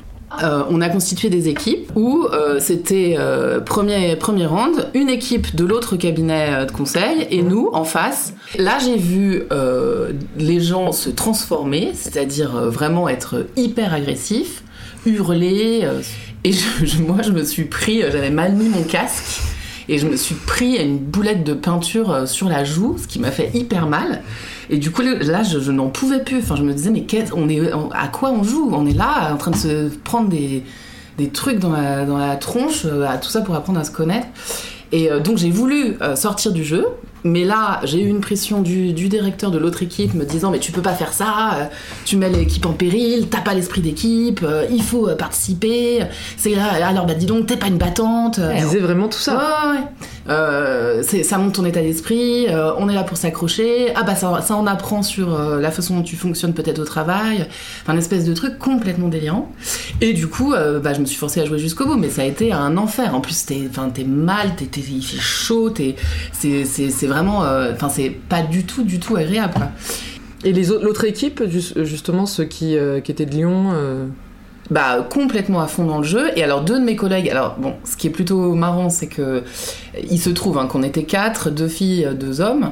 Euh, 0.42 0.62
on 0.70 0.80
a 0.80 0.88
constitué 0.88 1.28
des 1.28 1.49
équipes 1.49 1.90
où 1.96 2.25
euh, 2.32 2.60
c'était 2.60 3.16
euh, 3.18 3.58
premier, 3.60 4.14
premier 4.14 4.46
round, 4.46 4.88
une 4.94 5.08
équipe 5.08 5.56
de 5.56 5.64
l'autre 5.64 5.96
cabinet 5.96 6.66
de 6.66 6.70
conseil 6.70 7.26
et 7.30 7.42
nous 7.42 7.68
en 7.72 7.82
face. 7.84 8.32
Là, 8.56 8.78
j'ai 8.78 8.96
vu 8.96 9.42
les 10.37 10.60
gens 10.60 10.92
se 10.92 11.10
transformer, 11.10 11.90
c'est-à-dire 11.94 12.52
vraiment 12.70 13.08
être 13.08 13.46
hyper 13.56 13.92
agressifs, 13.92 14.62
hurler. 15.04 15.87
et 16.44 16.52
je- 16.52 16.84
je- 16.87 17.02
moi, 17.02 17.18
je 17.22 17.32
me 17.32 17.42
suis 17.42 17.64
pris, 17.64 18.00
j'avais 18.02 18.30
mal 18.30 18.52
mis 18.52 18.68
mon 18.68 18.82
casque. 18.82 19.40
Et 19.88 19.99
je 19.99 20.06
me 20.06 20.14
suis 20.16 20.37
pris 20.37 20.76
une 20.76 20.99
boulette 20.99 21.42
de 21.42 21.52
peinture 21.52 22.28
sur 22.28 22.49
la 22.49 22.62
joue, 22.62 22.96
ce 23.02 23.08
qui 23.08 23.18
m'a 23.18 23.32
fait 23.32 23.50
hyper 23.54 23.88
mal. 23.88 24.22
Et 24.73 24.79
du 24.79 24.93
coup, 24.93 25.03
là, 25.03 25.43
je, 25.43 25.73
n'en 25.73 25.89
pouvais 25.89 26.23
plus. 26.23 26.39
Enfin, 26.39 26.55
je 26.55 26.62
me 26.62 26.73
disais, 26.73 26.91
mais 26.91 27.03
qu'est- 27.03 27.33
on 27.35 27.49
est, 27.49 27.61
à 27.93 28.07
quoi 28.09 28.31
on 28.31 28.45
joue? 28.45 28.71
On 28.73 28.87
est 28.87 28.97
là, 28.97 29.33
en 29.33 29.37
train 29.37 29.50
de 29.50 29.57
se 29.57 29.89
prendre 30.05 30.29
des, 30.29 30.62
trucs 31.33 31.59
dans 31.59 31.73
la, 31.73 32.37
tronche, 32.37 32.87
euh, 32.87 33.07
tout 33.21 33.29
ça 33.29 33.43
pour 33.43 33.55
apprendre 33.57 33.81
à 33.81 33.85
se 33.85 33.91
connaître. 33.91 34.29
Et 34.93 35.11
euh, 35.11 35.19
donc, 35.19 35.39
j'ai 35.39 35.50
voulu 35.50 35.97
euh, 36.00 36.15
sortir 36.15 36.53
du 36.53 36.65
jeu. 36.65 36.87
Mais 37.25 37.45
là, 37.45 37.81
j'ai 37.85 38.00
eu 38.03 38.09
une 38.09 38.21
pression 38.21 38.62
du, 38.62 38.93
du 38.93 39.09
directeur 39.09 39.50
de 39.50 39.59
l'autre 39.59 39.83
équipe 39.83 40.15
me 40.15 40.25
disant 40.25 40.50
Mais 40.50 40.59
tu 40.59 40.73
peux 40.73 40.83
pas 40.83 40.95
faire 40.95 41.12
ça, 41.12 41.55
euh, 41.55 41.65
tu 42.05 42.17
mets 42.17 42.31
l'équipe 42.31 42.65
en 42.67 42.73
péril, 42.73 43.29
t'as 43.29 43.41
pas 43.41 43.55
l'esprit 43.55 43.81
d'équipe, 43.81 44.41
euh, 44.43 44.67
il 44.71 44.83
faut 44.83 45.09
euh, 45.09 45.17
participer. 45.17 46.00
C'est 46.37 46.55
alors, 46.57 47.07
bah 47.07 47.15
dis 47.15 47.27
donc, 47.27 47.47
t'es 47.47 47.57
pas 47.57 47.67
une 47.67 47.79
battante. 47.79 48.41
Il 48.55 48.62
disait 48.62 48.79
vraiment 48.79 49.09
tout 49.09 49.19
ça. 49.19 49.37
Ouais, 49.37 50.33
ouais. 50.33 51.23
Ça 51.23 51.39
monte 51.39 51.55
ton 51.55 51.65
état 51.65 51.81
d'esprit, 51.81 52.47
on 52.79 52.89
est 52.89 52.95
là 52.95 53.03
pour 53.03 53.17
s'accrocher, 53.17 53.93
ah 53.97 54.03
bah 54.03 54.15
ça, 54.15 54.41
ça 54.43 54.55
en 54.55 54.67
apprend 54.67 55.03
sur 55.03 55.37
la 55.37 55.71
façon 55.71 55.97
dont 55.97 56.03
tu 56.03 56.15
fonctionnes 56.15 56.53
peut-être 56.53 56.79
au 56.79 56.85
travail, 56.85 57.47
enfin 57.83 57.95
une 57.95 57.99
espèce 57.99 58.25
de 58.25 58.35
truc 58.35 58.59
complètement 58.59 59.09
délirant. 59.09 59.50
Et 60.00 60.12
du 60.12 60.29
coup, 60.29 60.53
bah, 60.53 60.93
je 60.93 61.00
me 61.00 61.05
suis 61.05 61.17
forcée 61.17 61.41
à 61.41 61.47
jouer 61.47 61.59
jusqu'au 61.59 61.87
bout, 61.87 61.97
mais 61.97 62.11
ça 62.11 62.23
a 62.23 62.27
été 62.27 62.53
un 62.53 62.77
enfer. 62.77 63.15
En 63.15 63.21
plus, 63.21 63.45
t'es, 63.45 63.69
mal, 64.07 64.55
t'es, 64.57 64.69
il 64.77 65.03
fait 65.03 65.21
chaud, 65.21 65.71
t'es, 65.71 65.97
c'est 66.33 67.07
vraiment, 67.11 67.45
euh, 67.45 67.73
enfin 67.75 67.88
c'est 67.90 68.11
pas 68.11 68.43
du 68.43 68.64
tout, 68.64 68.83
du 68.83 68.99
tout 68.99 69.17
agréable. 69.17 69.52
Quoi. 69.55 69.69
Et 70.45 70.52
l'autre 70.55 71.05
équipe, 71.05 71.43
ju- 71.49 71.85
justement 71.85 72.25
ceux 72.25 72.45
qui, 72.45 72.79
euh, 72.79 73.00
qui 73.00 73.12
étaient 73.12 73.26
de 73.26 73.35
Lyon. 73.35 73.73
euh, 73.75 74.07
bah 74.71 75.05
complètement 75.12 75.61
à 75.61 75.67
fond 75.67 75.85
dans 75.85 75.99
le 75.99 76.05
jeu 76.05 76.31
et 76.37 76.45
alors 76.45 76.61
deux 76.62 76.79
de 76.79 76.85
mes 76.85 76.95
collègues 76.95 77.29
alors 77.29 77.57
bon 77.59 77.75
ce 77.83 77.97
qui 77.97 78.07
est 78.07 78.11
plutôt 78.11 78.55
marrant 78.55 78.88
c'est 78.88 79.09
que 79.09 79.43
il 80.09 80.21
se 80.21 80.31
trouve 80.31 80.59
hein, 80.59 80.69
qu'on 80.69 80.85
était 80.85 81.02
quatre 81.02 81.50
deux 81.50 81.67
filles 81.67 82.09
deux 82.14 82.40
hommes 82.40 82.71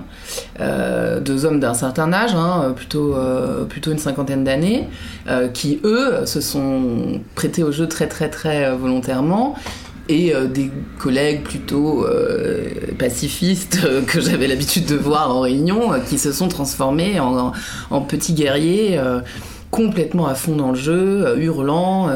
euh, 0.61 1.19
deux 1.19 1.45
hommes 1.45 1.59
d'un 1.59 1.75
certain 1.75 2.13
âge 2.13 2.37
hein, 2.37 2.73
plutôt 2.77 3.17
euh, 3.17 3.65
plutôt 3.65 3.91
une 3.91 3.99
cinquantaine 3.99 4.45
d'années 4.45 4.87
euh, 5.29 5.49
qui 5.49 5.81
eux 5.83 6.25
se 6.25 6.41
sont 6.41 7.21
prêtés 7.35 7.65
au 7.65 7.73
jeu 7.73 7.89
très 7.89 8.07
très 8.07 8.29
très 8.29 8.71
volontairement 8.77 9.57
et 10.09 10.35
euh, 10.35 10.47
des 10.47 10.71
collègues 10.99 11.43
plutôt 11.43 12.05
euh, 12.05 12.69
pacifistes 12.99 13.81
que 14.07 14.21
j'avais 14.21 14.47
l'habitude 14.47 14.87
de 14.87 14.97
voir 14.97 15.35
en 15.35 15.41
réunion 15.41 15.93
euh, 15.93 15.99
qui 15.99 16.19
se 16.19 16.33
sont 16.33 16.49
transformés 16.49 17.21
en, 17.21 17.53
petits 18.03 18.33
guerriers 18.33 18.99
complètement 19.71 20.27
à 20.27 20.35
fond 20.35 20.57
dans 20.57 20.71
le 20.71 20.79
jeu, 20.79 21.37
hurlant, 21.39 22.09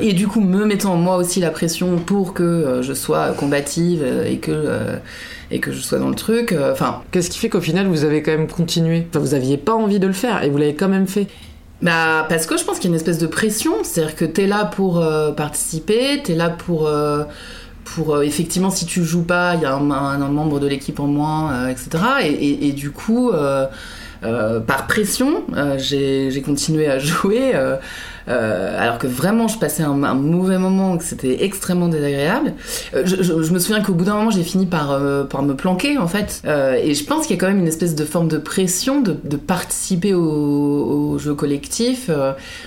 et 0.00 0.12
du 0.14 0.26
coup 0.26 0.40
me 0.40 0.64
mettant 0.64 0.96
moi 0.96 1.16
aussi 1.16 1.40
la 1.40 1.50
pression 1.50 1.96
pour 1.98 2.32
que 2.32 2.80
je 2.82 2.94
sois 2.94 3.32
combative 3.32 4.02
et 4.26 4.38
que 4.38 4.68
et 5.50 5.60
que 5.60 5.70
je 5.70 5.80
sois 5.80 5.98
dans 5.98 6.08
le 6.08 6.14
truc. 6.14 6.54
Enfin, 6.72 7.02
Qu'est-ce 7.10 7.28
qui 7.28 7.38
fait 7.38 7.50
qu'au 7.50 7.60
final 7.60 7.88
vous 7.88 8.04
avez 8.04 8.22
quand 8.22 8.30
même 8.32 8.48
continué? 8.48 9.06
Vous 9.12 9.34
aviez 9.34 9.58
pas 9.58 9.74
envie 9.74 9.98
de 9.98 10.06
le 10.06 10.14
faire 10.14 10.42
et 10.42 10.48
vous 10.48 10.56
l'avez 10.56 10.74
quand 10.74 10.88
même 10.88 11.06
fait. 11.06 11.26
Bah 11.82 12.26
parce 12.28 12.46
que 12.46 12.56
je 12.56 12.64
pense 12.64 12.76
qu'il 12.78 12.84
y 12.84 12.88
a 12.88 12.92
une 12.92 12.96
espèce 13.00 13.18
de 13.18 13.26
pression, 13.26 13.72
c'est-à-dire 13.82 14.14
que 14.16 14.24
t'es 14.24 14.46
là 14.46 14.64
pour 14.64 15.00
euh, 15.00 15.32
participer, 15.32 16.22
t'es 16.22 16.34
là 16.34 16.48
pour 16.50 16.86
euh, 16.86 17.24
pour 17.84 18.14
euh, 18.14 18.22
effectivement 18.22 18.70
si 18.70 18.86
tu 18.86 19.04
joues 19.04 19.24
pas, 19.24 19.54
il 19.56 19.62
y 19.62 19.64
a 19.64 19.74
un, 19.74 19.90
un- 19.90 20.28
membre 20.28 20.60
de 20.60 20.68
l'équipe 20.68 21.00
en 21.00 21.06
moins, 21.08 21.68
etc. 21.68 21.88
Et, 22.24 22.72
du 22.72 22.90
coup. 22.90 23.32
par 24.66 24.86
pression, 24.86 25.42
j'ai 25.78 26.42
continué 26.44 26.86
à 26.88 26.98
jouer, 27.00 27.52
euh, 28.28 28.80
alors 28.80 28.98
que 28.98 29.06
vraiment 29.06 29.48
je 29.48 29.58
passais 29.58 29.82
un, 29.82 30.02
un 30.04 30.14
mauvais 30.14 30.58
moment, 30.58 30.96
que 30.96 31.04
c'était 31.04 31.44
extrêmement 31.44 31.88
désagréable. 31.88 32.54
Euh, 32.94 33.02
je, 33.04 33.16
je- 33.22 33.42
je 33.42 33.52
me 33.52 33.58
souviens 33.58 33.82
qu'au 33.82 33.94
bout 33.94 34.04
d'un 34.04 34.14
moment 34.14 34.30
j'ai 34.30 34.42
fini 34.42 34.66
par, 34.66 34.90
euh, 34.92 35.24
par 35.24 35.42
me 35.42 35.54
planquer 35.54 35.98
en 35.98 36.08
fait, 36.08 36.42
et 36.82 36.94
je 36.94 37.04
pense 37.04 37.26
qu'il 37.26 37.36
y 37.36 37.38
a 37.38 37.40
quand 37.40 37.48
même 37.48 37.60
une 37.60 37.68
espèce 37.68 37.94
de 37.94 38.04
forme 38.04 38.28
de 38.28 38.38
pression 38.38 39.00
de, 39.00 39.16
de 39.24 39.36
participer 39.36 40.14
au, 40.14 40.22
au 41.12 41.18
jeu 41.18 41.34
collectif 41.34 42.10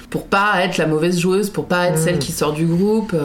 pour 0.09 0.25
pas 0.27 0.61
être 0.63 0.77
la 0.77 0.87
mauvaise 0.87 1.19
joueuse, 1.19 1.49
pour 1.49 1.65
pas 1.65 1.87
être 1.87 1.95
Mm. 1.99 2.03
celle 2.03 2.19
qui 2.19 2.31
sort 2.31 2.53
du 2.53 2.65
groupe. 2.65 3.15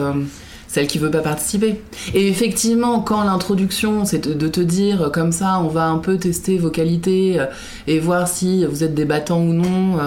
celle 0.67 0.87
qui 0.87 0.99
veut 0.99 1.11
pas 1.11 1.19
participer. 1.19 1.81
Et 2.13 2.29
effectivement, 2.29 3.01
quand 3.01 3.25
l'introduction, 3.25 4.05
c'est 4.05 4.25
de- 4.25 4.47
te 4.47 4.61
dire 4.61 5.09
comme 5.11 5.33
ça, 5.33 5.59
on 5.61 5.67
va 5.67 5.87
un 5.87 5.97
peu 5.97 6.15
tester 6.15 6.57
vos 6.57 6.69
qualités 6.69 7.41
et 7.87 7.99
voir 7.99 8.29
si 8.29 8.63
vous 8.65 8.81
êtes 8.81 8.93
débattant 8.95 9.41
ou 9.41 9.51
non, 9.51 9.97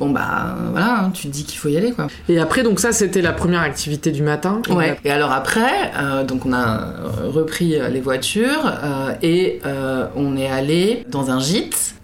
bon 0.00 0.10
bah 0.10 0.56
voilà, 0.70 1.04
hein, 1.04 1.10
tu 1.12 1.28
te 1.28 1.32
dis 1.32 1.44
qu'il 1.44 1.58
faut 1.58 1.68
y 1.68 1.76
aller 1.76 1.92
quoi. 1.92 2.08
Et 2.28 2.40
après, 2.40 2.62
donc 2.62 2.80
ça, 2.80 2.90
c'était 2.90 3.20
la 3.20 3.32
première 3.32 3.60
activité 3.60 4.10
du 4.10 4.22
matin. 4.22 4.62
Et 4.68 4.72
Ouais. 4.72 4.98
Et 5.04 5.10
alors 5.10 5.30
après, 5.30 5.92
euh, 5.98 6.24
donc 6.24 6.46
on 6.46 6.54
a 6.54 6.80
euh, 6.80 7.28
repris 7.28 7.76
euh, 7.76 7.88
les 7.88 8.00
voitures 8.00 8.64
euh, 8.66 9.12
et 9.20 9.60
euh, 9.66 10.06
on 10.16 10.38
est 10.38 10.48
allé 10.48 11.04
dans 11.10 11.30
un 11.30 11.38
gîte. 11.38 11.94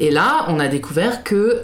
Et 0.00 0.10
là, 0.10 0.46
on 0.48 0.58
a 0.58 0.66
découvert 0.66 1.22
que 1.22 1.62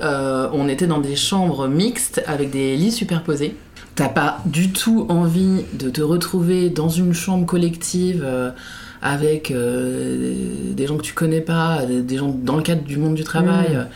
on 0.52 0.68
était 0.68 0.86
dans 0.86 1.00
des 1.00 1.16
chambres 1.16 1.66
mixtes 1.66 2.22
avec 2.26 2.50
des 2.50 2.76
lits 2.76 2.92
superposés. 2.92 3.56
T'as 3.96 4.08
pas 4.08 4.38
du 4.44 4.70
tout 4.70 5.06
envie 5.08 5.64
de 5.72 5.90
te 5.90 6.02
retrouver 6.02 6.68
dans 6.68 6.88
une 6.88 7.14
chambre 7.14 7.46
collective 7.46 8.24
avec 9.02 9.52
des 9.52 10.86
gens 10.86 10.98
que 10.98 11.02
tu 11.02 11.14
connais 11.14 11.40
pas, 11.40 11.80
des 11.84 12.16
gens 12.16 12.28
dans 12.28 12.54
le 12.54 12.62
cadre 12.62 12.82
du 12.82 12.98
monde 12.98 13.16
du 13.16 13.24
travail. 13.24 13.74
Mm. 13.74 13.86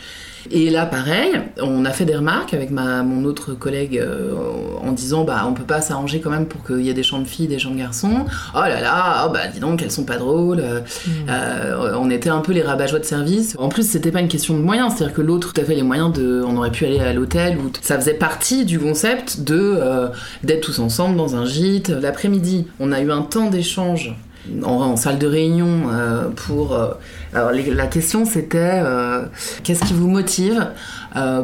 Et 0.51 0.69
là, 0.69 0.85
pareil, 0.85 1.31
on 1.61 1.85
a 1.85 1.91
fait 1.91 2.05
des 2.05 2.15
remarques 2.15 2.53
avec 2.53 2.69
ma, 2.69 3.03
mon 3.03 3.23
autre 3.25 3.53
collègue 3.53 3.97
euh, 3.97 4.33
en 4.81 4.91
disant 4.91 5.23
bah 5.23 5.45
on 5.47 5.53
peut 5.53 5.63
pas 5.63 5.81
s'arranger 5.81 6.19
quand 6.19 6.29
même 6.29 6.45
pour 6.45 6.63
qu'il 6.63 6.81
y 6.81 6.89
ait 6.89 6.93
des 6.93 7.03
chambres 7.03 7.27
filles, 7.27 7.47
des 7.47 7.59
chambres 7.59 7.77
garçons. 7.77 8.25
Oh 8.53 8.59
là 8.59 8.81
là, 8.81 9.25
oh 9.25 9.31
bah 9.33 9.47
dis 9.47 9.59
donc 9.59 9.81
elles 9.81 9.91
sont 9.91 10.05
pas 10.05 10.17
drôles. 10.17 10.59
Euh, 10.59 10.81
euh, 11.29 11.93
on 11.99 12.09
était 12.09 12.29
un 12.29 12.41
peu 12.41 12.51
les 12.51 12.61
rabat 12.61 12.87
de 12.87 13.03
service. 13.03 13.55
En 13.57 13.69
plus, 13.69 13.89
c'était 13.89 14.11
pas 14.11 14.19
une 14.19 14.27
question 14.27 14.55
de 14.55 14.61
moyens, 14.61 14.93
c'est-à-dire 14.95 15.15
que 15.15 15.21
l'autre 15.21 15.53
tout 15.53 15.61
à 15.61 15.63
fait 15.63 15.75
les 15.75 15.83
moyens 15.83 16.11
de, 16.11 16.43
on 16.45 16.57
aurait 16.57 16.71
pu 16.71 16.85
aller 16.85 16.99
à 16.99 17.13
l'hôtel 17.13 17.57
ou 17.57 17.71
ça 17.81 17.97
faisait 17.99 18.13
partie 18.13 18.65
du 18.65 18.79
concept 18.79 19.41
de 19.41 19.57
euh, 19.59 20.07
d'être 20.43 20.61
tous 20.61 20.79
ensemble 20.79 21.17
dans 21.17 21.35
un 21.35 21.45
gîte. 21.45 21.89
L'après-midi, 21.89 22.67
on 22.79 22.91
a 22.91 23.01
eu 23.01 23.11
un 23.11 23.21
temps 23.21 23.49
d'échange 23.49 24.15
en, 24.63 24.95
salle 24.95 25.19
de 25.19 25.27
réunion 25.27 25.89
euh, 25.91 26.29
pour. 26.29 26.73
euh, 26.73 26.87
alors 27.33 27.51
la 27.51 27.87
question 27.87 28.25
c'était 28.25 28.81
euh, 28.83 29.23
qu'est-ce 29.63 29.85
qui 29.85 29.93
vous 29.93 30.07
motive 30.07 30.67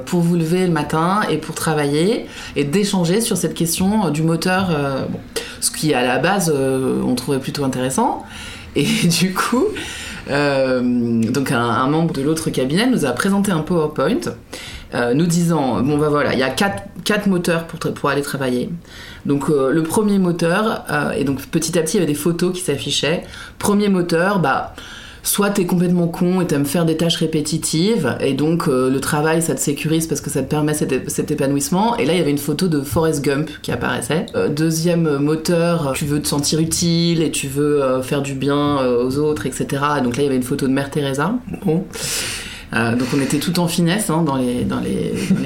pour 0.06 0.22
vous 0.22 0.36
lever 0.36 0.66
le 0.66 0.72
matin 0.72 1.22
et 1.30 1.38
pour 1.38 1.56
travailler 1.56 2.26
et 2.56 2.64
d'échanger 2.64 3.22
sur 3.22 3.38
cette 3.38 3.54
question 3.54 4.10
du 4.10 4.24
moteur. 4.24 4.70
ce 5.62 5.72
qui 5.72 5.94
à 5.94 6.04
la 6.04 6.18
base 6.18 6.52
on 6.52 7.16
trouvait 7.16 7.40
plutôt 7.40 7.64
intéressant 7.64 8.24
et 8.76 8.84
du 9.20 9.34
coup. 9.34 9.66
donc 10.28 11.52
un 11.52 11.88
membre 11.88 12.14
de 12.14 12.22
l'autre 12.22 12.50
cabinet 12.50 12.88
nous 12.88 13.06
a 13.06 13.12
présenté 13.12 13.52
un 13.52 13.62
PowerPoint 13.62 14.34
euh, 14.96 15.14
nous 15.14 15.28
disant 15.28 15.82
bon 15.82 16.00
bah 16.00 16.10
voilà 16.10 16.34
il 16.34 16.40
y 16.40 16.44
a 16.44 16.50
quatre, 16.50 16.84
quatre 17.04 17.28
moteurs 17.28 17.68
pour, 17.68 17.80
pour 17.94 18.10
aller 18.10 18.24
travailler. 18.24 18.70
Donc 19.26 19.50
euh, 19.50 19.72
le 19.72 19.84
premier 19.84 20.18
moteur 20.18 20.84
euh, 20.90 21.12
et 21.12 21.24
donc 21.26 21.46
petit 21.48 21.78
à 21.78 21.84
petit 21.84 21.98
il 21.98 22.00
y 22.00 22.04
avait 22.04 22.12
des 22.12 22.18
photos 22.18 22.54
qui 22.54 22.62
s'affichaient. 22.62 23.24
Premier 23.60 23.90
moteur 23.90 24.40
bah 24.40 24.74
soit 25.22 25.52
t'es 25.52 25.68
complètement 25.68 26.08
con 26.08 26.42
et 26.42 26.48
t'aimes 26.48 26.66
faire 26.66 26.86
des 26.86 26.98
tâches 26.98 27.18
répétitives 27.18 28.18
et 28.20 28.34
donc 28.34 28.66
le 28.66 28.98
travail 29.00 29.44
ça 29.44 29.54
te 29.54 29.60
sécurise 29.60 30.08
parce 30.08 30.22
que 30.22 30.30
ça 30.30 30.42
te 30.42 30.48
permet 30.50 30.74
cet, 30.74 31.30
épanouissement. 31.30 31.96
Et 31.98 32.06
là 32.06 32.14
il 32.14 32.18
y 32.18 32.22
avait 32.22 32.32
une 32.32 32.38
photo 32.40 32.68
de 32.68 32.82
Forrest 32.82 33.24
Gump 33.24 33.50
qui 33.62 33.72
apparaissait. 33.72 34.26
Deuxième 34.56 35.18
moteur 35.18 35.92
tu 35.94 36.06
veux 36.06 36.22
te 36.22 36.28
sentir 36.28 36.60
utile 36.60 37.22
et 37.22 37.30
tu 37.30 37.48
veux 37.48 38.02
faire 38.02 38.24
du 38.24 38.34
bien 38.34 38.78
aux 38.88 39.18
autres 39.20 39.46
etc 39.46 39.68
donc 40.04 40.16
là 40.16 40.24
il 40.24 40.26
y 40.26 40.28
avait 40.28 40.38
une 40.38 40.42
photo 40.42 40.68
de 40.68 40.72
Mère 40.72 40.90
Teresa. 40.90 41.36
Bon 41.64 41.86
Euh, 42.74 42.96
donc 42.96 43.08
on 43.16 43.22
était 43.22 43.40
tout 43.40 43.60
en 43.60 43.68
finesse 43.68 44.10
hein, 44.10 44.24
dans, 44.24 44.36
les, 44.36 44.66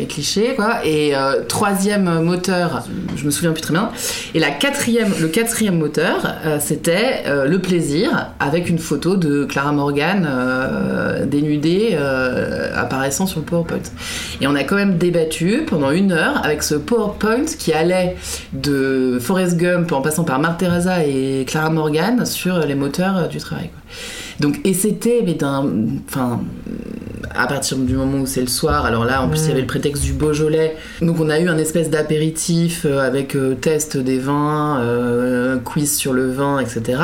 clichés. 0.08 0.56
Et 0.84 1.16
euh, 1.16 1.44
troisième 1.48 2.22
moteur, 2.22 2.84
je 3.16 3.26
me 3.26 3.32
souviens 3.32 3.52
plus 3.52 3.62
très 3.62 3.74
bien. 3.74 3.90
Et 4.34 4.40
la 4.40 4.50
quatrième, 4.50 5.12
le 5.20 5.28
quatrième 5.28 5.78
moteur, 5.78 6.36
euh, 6.46 6.58
c'était 6.60 7.24
euh, 7.28 7.46
le 7.46 7.60
plaisir 7.60 8.32
avec 8.40 8.70
une 8.70 8.80
photo 8.80 9.16
de 9.16 9.46
Clara 9.46 9.72
Morgan 9.72 10.28
dénudée 11.26 11.98
apparaissant 12.76 13.26
sur 13.26 13.40
le 13.40 13.46
PowerPoint. 13.46 13.78
Et 14.42 14.48
on 14.48 14.56
a 14.56 14.64
quand 14.64 14.76
même 14.76 14.98
débattu 14.98 15.64
pendant 15.68 15.92
une 15.92 16.12
heure 16.12 16.44
avec 16.44 16.64
ce 16.64 16.76
PowerPoint 16.76 17.46
qui 17.58 17.74
allait 17.74 18.16
de 18.52 19.18
Forrest 19.22 19.58
Gump 19.58 19.92
en 19.92 20.02
passant 20.02 20.24
par 20.24 20.40
Marthe 20.40 20.60
Teresa 20.60 21.06
et 21.06 21.46
Clara 21.48 21.70
Morgan 21.70 22.26
sur 22.26 22.60
les 22.60 22.76
moteurs 22.76 23.28
du 23.30 23.38
travail. 23.38 23.70
Donc, 24.44 24.60
et 24.64 24.74
c'était, 24.76 25.22
mais 25.26 25.34
d'un. 25.34 25.66
Enfin, 26.08 26.42
à 27.36 27.48
partir 27.48 27.78
du 27.78 27.96
moment 27.96 28.20
où 28.20 28.26
c'est 28.28 28.42
le 28.42 28.48
soir, 28.48 28.86
alors 28.86 29.06
là, 29.06 29.24
en 29.24 29.28
plus, 29.30 29.44
il 29.46 29.48
y 29.48 29.52
avait 29.52 29.62
le 29.62 29.66
prétexte 29.68 30.04
du 30.04 30.14
Beaujolais. 30.14 30.76
Donc, 31.02 31.20
on 31.20 31.30
a 31.32 31.40
eu 31.40 31.48
un 31.50 31.58
espèce 31.58 31.90
d'apéritif 31.90 32.86
euh, 32.86 33.00
avec 33.00 33.36
euh, 33.36 33.56
test 33.56 33.98
des 33.98 34.20
vins, 34.20 34.80
euh, 34.82 35.58
quiz 35.58 35.96
sur 35.96 36.14
le 36.14 36.30
vin, 36.32 36.60
etc. 36.60 37.02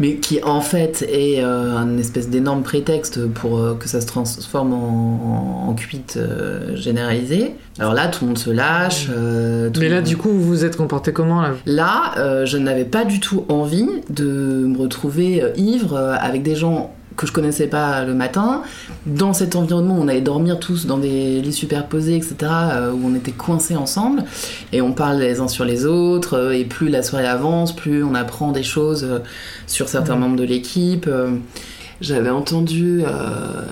Mais 0.00 0.16
qui, 0.16 0.42
en 0.42 0.60
fait, 0.60 1.06
est 1.10 1.42
euh, 1.42 1.76
un 1.78 1.96
espèce 1.96 2.28
d'énorme 2.28 2.62
prétexte 2.62 3.26
pour 3.28 3.78
que 3.78 3.88
ça 3.88 4.00
se 4.02 4.06
transforme 4.06 4.74
en, 4.74 5.64
en, 5.66 5.70
en 5.70 5.74
cuite 5.74 6.18
généralisée. 6.74 7.54
Alors 7.78 7.94
là, 7.94 8.08
tout 8.08 8.24
le 8.24 8.28
monde 8.28 8.38
se 8.38 8.50
lâche. 8.50 9.08
euh, 9.10 9.70
tout 9.70 9.80
Mais 9.80 9.88
là, 9.88 9.96
monde- 9.96 10.04
du 10.04 10.16
coup, 10.18 10.28
vous 10.28 10.42
vous 10.44 10.64
êtes 10.64 10.76
comporté 10.76 11.12
comment 11.12 11.40
là? 11.40 11.52
Là, 11.64 12.12
euh, 12.18 12.44
je 12.44 12.58
n'avais 12.58 12.84
pas 12.84 13.04
du 13.06 13.18
tout 13.20 13.44
envie 13.48 13.88
de 14.10 14.24
me 14.66 14.76
retrouver 14.78 15.42
euh, 15.42 15.50
ivre 15.56 15.96
avec 16.20 16.42
des 16.42 16.54
gens 16.54 16.71
que 17.16 17.26
je 17.26 17.32
connaissais 17.32 17.66
pas 17.66 18.04
le 18.04 18.14
matin, 18.14 18.62
dans 19.06 19.34
cet 19.34 19.54
environnement 19.54 19.98
où 19.98 20.02
on 20.02 20.08
allait 20.08 20.22
dormir 20.22 20.58
tous 20.58 20.86
dans 20.86 20.98
des 20.98 21.42
lits 21.42 21.52
superposés, 21.52 22.16
etc., 22.16 22.34
euh, 22.40 22.92
où 22.92 23.00
on 23.04 23.14
était 23.14 23.32
coincés 23.32 23.76
ensemble, 23.76 24.24
et 24.72 24.80
on 24.80 24.92
parle 24.92 25.18
les 25.18 25.40
uns 25.40 25.48
sur 25.48 25.66
les 25.66 25.84
autres, 25.84 26.38
euh, 26.38 26.56
et 26.56 26.64
plus 26.64 26.88
la 26.88 27.02
soirée 27.02 27.26
avance, 27.26 27.76
plus 27.76 28.02
on 28.02 28.14
apprend 28.14 28.52
des 28.52 28.62
choses 28.62 29.04
euh, 29.04 29.18
sur 29.66 29.88
certains 29.88 30.16
membres 30.16 30.36
de 30.36 30.44
l'équipe. 30.44 31.08
J'avais 32.02 32.30
entendu 32.30 33.02
euh, 33.06 33.62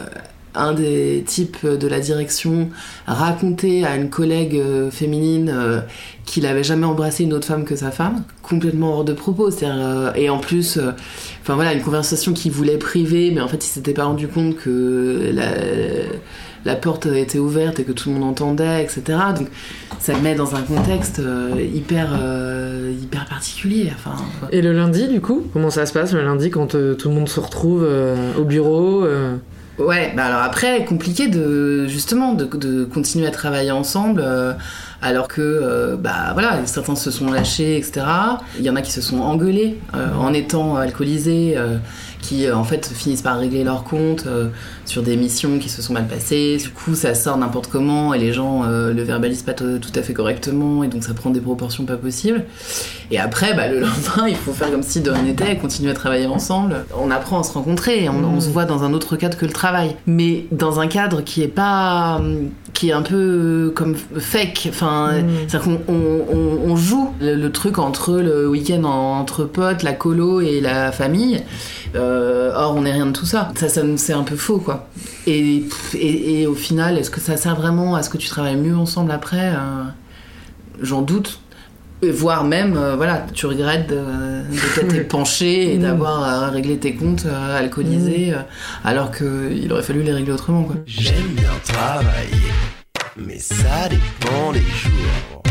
un 0.54 0.72
des 0.72 1.22
types 1.26 1.66
de 1.66 1.88
la 1.88 2.00
direction 2.00 2.70
raconter 3.06 3.84
à 3.84 3.96
une 3.96 4.10
collègue 4.10 4.56
euh, 4.56 4.90
féminine 4.90 5.52
euh, 5.54 5.80
qu'il 6.26 6.46
avait 6.46 6.64
jamais 6.64 6.86
embrassé 6.86 7.24
une 7.24 7.32
autre 7.32 7.46
femme 7.46 7.64
que 7.64 7.76
sa 7.76 7.90
femme, 7.90 8.22
complètement 8.42 8.94
hors 8.94 9.04
de 9.04 9.12
propos. 9.12 9.50
euh, 9.62 10.12
et 10.14 10.30
en 10.30 10.38
plus, 10.38 10.78
enfin 11.42 11.54
voilà, 11.54 11.72
une 11.72 11.82
conversation 11.82 12.32
qu'il 12.32 12.52
voulait 12.52 12.78
priver, 12.78 13.30
mais 13.30 13.40
en 13.40 13.48
fait, 13.48 13.64
il 13.64 13.68
s'était 13.68 13.92
pas 13.92 14.04
rendu 14.04 14.28
compte 14.28 14.56
que 14.56 15.32
la, 16.64 16.76
porte 16.76 17.06
était 17.06 17.38
ouverte 17.38 17.80
et 17.80 17.84
que 17.84 17.92
tout 17.92 18.10
le 18.10 18.16
monde 18.16 18.30
entendait, 18.30 18.82
etc. 18.84 19.18
Donc, 19.36 19.48
ça 19.98 20.16
met 20.18 20.34
dans 20.34 20.54
un 20.54 20.62
contexte 20.62 21.20
hyper, 21.74 22.16
hyper 23.02 23.26
particulier. 23.26 23.90
Et 24.52 24.62
le 24.62 24.72
lundi, 24.72 25.08
du 25.08 25.20
coup, 25.20 25.42
comment 25.52 25.70
ça 25.70 25.84
se 25.86 25.92
passe 25.92 26.12
le 26.12 26.22
lundi 26.22 26.50
quand 26.50 26.68
tout 26.68 27.08
le 27.08 27.14
monde 27.14 27.28
se 27.28 27.40
retrouve 27.40 27.86
au 28.38 28.44
bureau 28.44 29.04
Ouais, 29.80 30.12
bah 30.14 30.26
alors 30.26 30.42
après, 30.42 30.84
compliqué 30.84 31.28
de 31.28 31.86
justement 31.86 32.34
de, 32.34 32.84
continuer 32.84 33.26
à 33.26 33.30
travailler 33.30 33.70
ensemble 33.70 34.22
euh, 34.22 34.52
alors 35.02 35.28
que 35.28 35.40
euh, 35.40 35.96
bah 35.96 36.30
voilà, 36.34 36.64
certains 36.66 36.96
se 36.96 37.10
sont 37.10 37.30
lâchés, 37.30 37.76
etc. 37.76 38.02
Il 38.58 38.64
y 38.64 38.70
en 38.70 38.76
a 38.76 38.82
qui 38.82 38.92
se 38.92 39.00
sont 39.00 39.20
engueulés 39.20 39.78
euh, 39.94 40.14
en 40.18 40.32
étant 40.34 40.76
alcoolisés, 40.76 41.54
euh, 41.56 41.78
qui 42.20 42.50
en 42.50 42.64
fait 42.64 42.86
finissent 42.86 43.22
par 43.22 43.38
régler 43.38 43.64
leur 43.64 43.82
compte 43.82 44.26
sur 44.84 45.02
des 45.02 45.16
missions 45.16 45.58
qui 45.58 45.70
se 45.70 45.80
sont 45.80 45.94
mal 45.94 46.06
passées. 46.06 46.58
Du 46.58 46.68
coup, 46.68 46.94
ça 46.94 47.14
sort 47.14 47.38
n'importe 47.38 47.68
comment 47.68 48.12
et 48.12 48.18
les 48.18 48.34
gens 48.34 48.64
le 48.64 49.02
verbalisent 49.02 49.42
pas 49.42 49.54
tout 49.54 49.80
à 49.94 50.02
fait 50.02 50.12
correctement 50.12 50.84
et 50.84 50.88
donc 50.88 51.02
ça 51.02 51.14
prend 51.14 51.30
des 51.30 51.40
proportions 51.40 51.86
pas 51.86 51.96
possibles. 51.96 52.44
Et 53.10 53.18
après, 53.18 53.54
bah, 53.54 53.68
le 53.68 53.80
lendemain, 53.80 54.28
il 54.28 54.36
faut 54.36 54.52
faire 54.52 54.70
comme 54.70 54.82
si 54.82 55.00
de 55.00 55.10
rien 55.10 55.22
n'était, 55.22 55.56
continuer 55.56 55.90
à 55.90 55.94
travailler 55.94 56.26
ensemble. 56.26 56.84
On 56.98 57.10
apprend 57.10 57.40
à 57.40 57.42
se 57.42 57.52
rencontrer, 57.52 58.08
on, 58.10 58.22
on 58.22 58.40
se 58.40 58.50
voit 58.50 58.66
dans 58.66 58.84
un 58.84 58.92
autre 58.92 59.16
cadre 59.16 59.38
que 59.38 59.46
le 59.46 59.52
travail. 59.52 59.96
Mais 60.06 60.44
dans 60.52 60.78
un 60.78 60.88
cadre 60.88 61.22
qui 61.22 61.42
est 61.42 61.48
pas. 61.48 62.20
qui 62.74 62.90
est 62.90 62.92
un 62.92 63.02
peu 63.02 63.72
comme 63.74 63.94
fake. 63.94 64.68
Enfin, 64.68 64.89
c'est-à-dire 65.48 65.62
qu'on 65.62 65.80
on, 65.88 66.24
on- 66.32 66.70
on 66.70 66.76
joue 66.76 67.12
le, 67.20 67.34
le 67.34 67.52
truc 67.52 67.78
entre 67.78 68.14
le 68.18 68.48
week-end 68.48 68.84
en- 68.84 69.18
entre 69.20 69.44
potes, 69.44 69.82
la 69.82 69.92
colo 69.92 70.40
et 70.40 70.60
la 70.60 70.92
famille. 70.92 71.42
Euh, 71.96 72.52
or, 72.54 72.74
on 72.76 72.82
n'est 72.82 72.92
rien 72.92 73.06
de 73.06 73.12
tout 73.12 73.26
ça. 73.26 73.50
Ça, 73.56 73.68
ça 73.68 73.82
c'est 73.96 74.12
un 74.12 74.22
peu 74.22 74.36
faux, 74.36 74.58
quoi. 74.58 74.88
Et, 75.26 75.64
et, 75.94 76.42
et 76.42 76.46
au 76.46 76.54
final, 76.54 76.96
est-ce 76.98 77.10
que 77.10 77.20
ça 77.20 77.36
sert 77.36 77.56
vraiment 77.56 77.94
à 77.96 78.02
ce 78.02 78.10
que 78.10 78.16
tu 78.18 78.28
travailles 78.28 78.56
mieux 78.56 78.76
ensemble 78.76 79.10
après 79.12 79.48
Euh, 79.54 79.84
J'en 80.82 81.02
doute. 81.02 81.40
Et 82.02 82.10
voire 82.10 82.44
même, 82.44 82.78
euh, 82.78 82.96
voilà, 82.96 83.26
tu 83.34 83.44
regrettes 83.44 83.90
de, 83.90 83.96
de 83.96 84.74
t'être 84.74 84.94
épanché 85.04 85.74
et 85.74 85.76
d'avoir 85.76 86.24
euh, 86.24 86.48
réglé 86.48 86.78
tes 86.78 86.94
comptes 86.94 87.26
euh, 87.26 87.58
alcoolisés, 87.58 88.32
euh, 88.32 88.38
alors 88.84 89.10
qu'il 89.10 89.70
aurait 89.70 89.82
fallu 89.82 90.02
les 90.02 90.12
régler 90.14 90.32
autrement, 90.32 90.62
quoi. 90.62 90.76
J'aime 90.86 91.26
bien 91.36 91.50
travailler, 91.62 92.30
mais 93.16 93.38
ça 93.38 93.88
dépend 93.88 94.52
des 94.52 94.60
jours. 94.60 95.42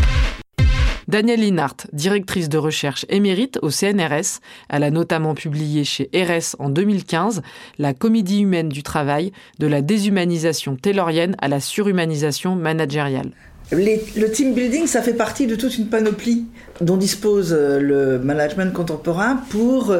Danielle 1.08 1.40
Linhart, 1.40 1.76
directrice 1.92 2.48
de 2.48 2.56
recherche 2.56 3.04
émérite 3.08 3.58
au 3.62 3.70
CNRS, 3.70 4.38
elle 4.68 4.84
a 4.84 4.90
notamment 4.92 5.34
publié 5.34 5.82
chez 5.84 6.08
RS 6.14 6.54
en 6.60 6.68
2015 6.70 7.42
La 7.78 7.94
comédie 7.94 8.42
humaine 8.42 8.68
du 8.68 8.84
travail, 8.84 9.32
de 9.58 9.66
la 9.66 9.82
déshumanisation 9.82 10.76
taylorienne 10.76 11.34
à 11.40 11.48
la 11.48 11.58
surhumanisation 11.58 12.54
managériale. 12.54 13.30
Les- 13.72 14.02
le 14.16 14.30
team 14.30 14.54
building, 14.54 14.86
ça 14.86 15.02
fait 15.02 15.14
partie 15.14 15.46
de 15.48 15.56
toute 15.56 15.76
une 15.78 15.86
panoplie 15.88 16.44
dont 16.80 16.96
dispose 16.96 17.52
euh, 17.52 17.78
le 17.80 18.18
management 18.18 18.72
contemporain 18.72 19.36
pour 19.50 19.92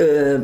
euh, 0.00 0.38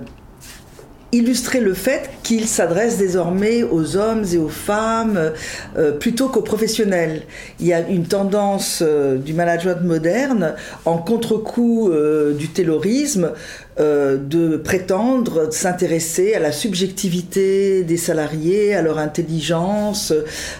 illustrer 1.12 1.60
le 1.60 1.74
fait 1.74 2.08
qu'il 2.22 2.48
s'adresse 2.48 2.96
désormais 2.96 3.62
aux 3.62 3.96
hommes 3.96 4.24
et 4.32 4.38
aux 4.38 4.48
femmes 4.48 5.32
euh, 5.76 5.92
plutôt 5.92 6.28
qu'aux 6.28 6.42
professionnels. 6.42 7.22
Il 7.60 7.66
y 7.66 7.74
a 7.74 7.80
une 7.86 8.06
tendance 8.06 8.82
euh, 8.82 9.18
du 9.18 9.34
management 9.34 9.84
moderne 9.84 10.54
en 10.86 10.96
contre-coup 10.96 11.90
euh, 11.90 12.32
du 12.32 12.48
taylorisme 12.48 13.32
euh, 13.80 14.18
de 14.18 14.58
prétendre 14.58 15.50
s'intéresser 15.50 16.34
à 16.34 16.38
la 16.38 16.52
subjectivité 16.52 17.82
des 17.84 17.96
salariés, 17.96 18.74
à 18.74 18.82
leur 18.82 18.98
intelligence, 18.98 20.12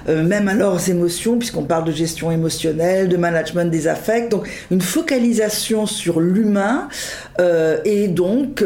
euh, 0.09 0.25
même 0.25 0.49
à 0.49 0.55
leurs 0.55 0.89
émotions, 0.89 1.37
puisqu'on 1.37 1.65
parle 1.65 1.85
de 1.85 1.93
gestion 1.93 2.31
émotionnelle, 2.31 3.11
de 3.11 3.19
management 3.19 3.71
des 3.71 3.87
affects. 3.87 4.31
Donc 4.31 4.49
une 4.71 4.81
focalisation 4.81 5.85
sur 5.85 6.21
l'humain 6.21 6.89
euh, 7.39 7.79
et 7.85 8.09
donc 8.09 8.65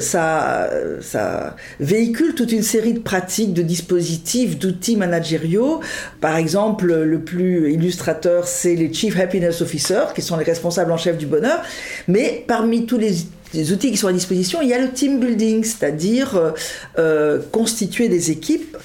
ça, 0.00 0.68
ça 1.00 1.56
véhicule 1.80 2.34
toute 2.34 2.52
une 2.52 2.62
série 2.62 2.92
de 2.92 2.98
pratiques, 2.98 3.54
de 3.54 3.62
dispositifs, 3.62 4.58
d'outils 4.58 4.96
managériaux. 4.96 5.80
Par 6.20 6.36
exemple, 6.36 6.92
le 6.92 7.20
plus 7.20 7.72
illustrateur, 7.72 8.46
c'est 8.46 8.74
les 8.74 8.92
Chief 8.92 9.18
Happiness 9.18 9.62
Officers, 9.62 10.12
qui 10.14 10.20
sont 10.20 10.36
les 10.36 10.44
responsables 10.44 10.92
en 10.92 10.98
chef 10.98 11.16
du 11.16 11.26
bonheur. 11.26 11.62
Mais 12.06 12.44
parmi 12.46 12.84
tous 12.84 12.98
les 12.98 13.14
les 13.54 13.72
outils 13.72 13.90
qui 13.90 13.96
sont 13.96 14.08
à 14.08 14.12
disposition, 14.12 14.60
il 14.62 14.68
y 14.68 14.74
a 14.74 14.78
le 14.78 14.90
team 14.90 15.20
building, 15.20 15.64
c'est-à-dire 15.64 16.36
euh, 16.36 16.50
euh, 16.98 17.40
constituer 17.50 18.08
des 18.08 18.30
équipes. 18.30 18.76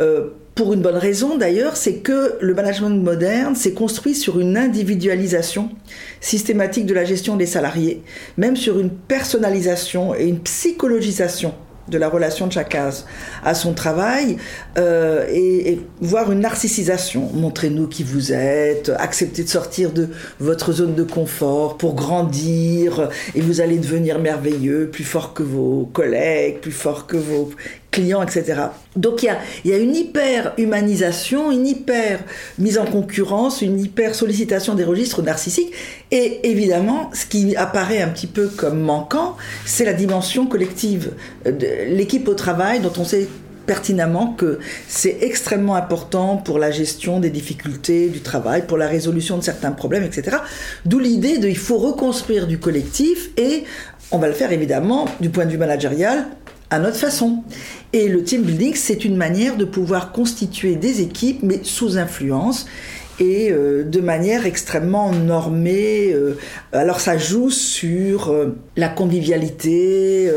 Euh, 0.00 0.28
pour 0.54 0.72
une 0.72 0.80
bonne 0.80 0.96
raison 0.96 1.36
d'ailleurs, 1.36 1.76
c'est 1.76 1.96
que 1.96 2.38
le 2.40 2.54
management 2.54 3.02
moderne 3.02 3.54
s'est 3.54 3.72
construit 3.72 4.14
sur 4.14 4.40
une 4.40 4.56
individualisation 4.56 5.68
systématique 6.20 6.86
de 6.86 6.94
la 6.94 7.04
gestion 7.04 7.36
des 7.36 7.44
salariés, 7.44 8.02
même 8.38 8.56
sur 8.56 8.78
une 8.78 8.90
personnalisation 8.90 10.14
et 10.14 10.26
une 10.26 10.40
psychologisation 10.40 11.54
de 11.88 11.98
la 11.98 12.08
relation 12.08 12.46
de 12.46 12.52
chacun 12.52 12.90
à 13.44 13.54
son 13.54 13.74
travail 13.74 14.36
euh, 14.78 15.26
et, 15.28 15.72
et 15.72 15.86
voir 16.00 16.32
une 16.32 16.40
narcissisation. 16.40 17.30
Montrez-nous 17.32 17.86
qui 17.86 18.02
vous 18.02 18.32
êtes, 18.32 18.90
acceptez 18.98 19.44
de 19.44 19.48
sortir 19.48 19.92
de 19.92 20.08
votre 20.40 20.72
zone 20.72 20.94
de 20.94 21.02
confort 21.02 21.76
pour 21.76 21.94
grandir 21.94 23.08
et 23.34 23.40
vous 23.40 23.60
allez 23.60 23.78
devenir 23.78 24.18
merveilleux, 24.18 24.88
plus 24.90 25.04
fort 25.04 25.34
que 25.34 25.42
vos 25.42 25.88
collègues, 25.92 26.60
plus 26.60 26.72
fort 26.72 27.06
que 27.06 27.16
vos 27.16 27.50
clients, 27.96 28.22
etc. 28.22 28.60
Donc 28.94 29.22
il 29.22 29.34
y 29.64 29.72
a, 29.72 29.78
une 29.78 29.96
hyper 29.96 30.52
humanisation, 30.58 31.50
une 31.50 31.66
hyper 31.66 32.20
mise 32.58 32.76
en 32.76 32.84
concurrence, 32.84 33.62
une 33.62 33.80
hyper 33.80 34.14
sollicitation 34.14 34.74
des 34.74 34.84
registres 34.84 35.22
narcissiques. 35.22 35.72
Et 36.10 36.40
évidemment, 36.48 37.10
ce 37.14 37.24
qui 37.24 37.56
apparaît 37.56 38.02
un 38.02 38.08
petit 38.08 38.26
peu 38.26 38.48
comme 38.48 38.80
manquant, 38.80 39.36
c'est 39.64 39.86
la 39.86 39.94
dimension 39.94 40.46
collective 40.46 41.12
de 41.46 41.94
l'équipe 41.94 42.28
au 42.28 42.34
travail 42.34 42.80
dont 42.80 42.92
on 42.98 43.04
sait 43.04 43.28
pertinemment 43.66 44.34
que 44.34 44.58
c'est 44.86 45.18
extrêmement 45.22 45.74
important 45.74 46.36
pour 46.36 46.58
la 46.58 46.70
gestion 46.70 47.18
des 47.18 47.30
difficultés 47.30 48.08
du 48.08 48.20
travail, 48.20 48.66
pour 48.66 48.78
la 48.78 48.86
résolution 48.86 49.38
de 49.38 49.42
certains 49.42 49.72
problèmes, 49.72 50.04
etc. 50.04 50.36
D'où 50.84 50.98
l'idée 50.98 51.38
de 51.38 51.48
il 51.48 51.58
faut 51.58 51.78
reconstruire 51.78 52.46
du 52.46 52.58
collectif 52.58 53.30
et 53.36 53.64
on 54.12 54.18
va 54.18 54.28
le 54.28 54.34
faire 54.34 54.52
évidemment 54.52 55.06
du 55.20 55.30
point 55.30 55.46
de 55.46 55.50
vue 55.50 55.58
managérial 55.58 56.26
à 56.70 56.78
notre 56.78 56.96
façon. 56.96 57.42
Et 57.92 58.08
le 58.08 58.22
team 58.22 58.42
building, 58.42 58.74
c'est 58.74 59.04
une 59.04 59.16
manière 59.16 59.56
de 59.56 59.64
pouvoir 59.64 60.12
constituer 60.12 60.76
des 60.76 61.00
équipes, 61.00 61.42
mais 61.42 61.60
sous 61.62 61.98
influence 61.98 62.66
et 63.18 63.50
euh, 63.50 63.82
de 63.82 64.00
manière 64.00 64.46
extrêmement 64.46 65.12
normée. 65.12 66.12
Euh, 66.12 66.36
alors 66.72 67.00
ça 67.00 67.16
joue 67.16 67.50
sur 67.50 68.30
euh, 68.30 68.56
la 68.76 68.88
convivialité, 68.88 70.30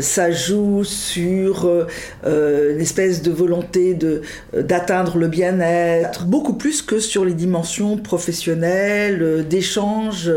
ça 0.00 0.30
joue 0.30 0.84
sur 0.84 1.86
une 2.24 2.80
espèce 2.80 3.22
de 3.22 3.30
volonté 3.30 3.94
de 3.94 4.22
d'atteindre 4.56 5.18
le 5.18 5.28
bien-être, 5.28 6.24
beaucoup 6.24 6.54
plus 6.54 6.82
que 6.82 6.98
sur 6.98 7.24
les 7.24 7.34
dimensions 7.34 7.96
professionnelles, 7.96 9.46
d'échange 9.48 10.30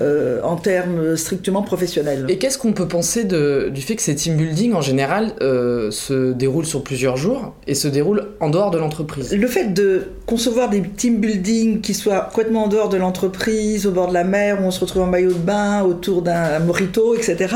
euh, 0.00 0.40
en 0.42 0.56
termes 0.56 1.16
strictement 1.16 1.62
professionnels. 1.62 2.26
Et 2.28 2.38
qu'est-ce 2.38 2.58
qu'on 2.58 2.72
peut 2.72 2.88
penser 2.88 3.24
de, 3.24 3.70
du 3.72 3.80
fait 3.80 3.96
que 3.96 4.02
ces 4.02 4.14
team 4.14 4.36
building 4.36 4.74
en 4.74 4.80
général 4.80 5.32
euh, 5.40 5.90
se 5.90 6.32
déroulent 6.32 6.66
sur 6.66 6.82
plusieurs 6.82 7.16
jours 7.16 7.54
et 7.66 7.74
se 7.74 7.88
déroulent 7.88 8.28
en 8.40 8.50
dehors 8.50 8.70
de 8.70 8.78
l'entreprise? 8.78 9.32
Le 9.32 9.46
fait 9.46 9.72
de 9.72 10.08
concevoir 10.26 10.68
des 10.68 10.82
team 10.82 11.18
building 11.18 11.80
qui 11.80 11.94
soient 11.94 12.20
complètement 12.20 12.64
en 12.64 12.68
dehors 12.68 12.88
de 12.88 12.96
l'entreprise, 12.96 13.86
au 13.86 13.90
bord 13.90 14.08
de 14.08 14.14
la 14.14 14.24
mer, 14.24 14.60
où 14.60 14.64
on 14.64 14.70
se 14.70 14.80
retrouve 14.80 15.02
en 15.02 15.06
maillot 15.06 15.32
de 15.32 15.38
bain, 15.38 15.82
autour 15.82 16.22
d'un 16.22 16.58
morito, 16.60 17.14
etc., 17.14 17.54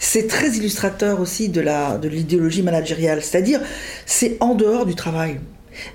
c'est 0.00 0.26
très 0.26 0.48
illustrateur 0.50 1.20
aussi 1.20 1.48
de 1.48 1.62
l'idéologie 2.08 2.60
de 2.60 2.64
managériale. 2.66 3.22
C'est-à-dire, 3.22 3.60
c'est 4.06 4.36
en 4.40 4.54
dehors 4.54 4.86
du 4.86 4.94
travail. 4.94 5.40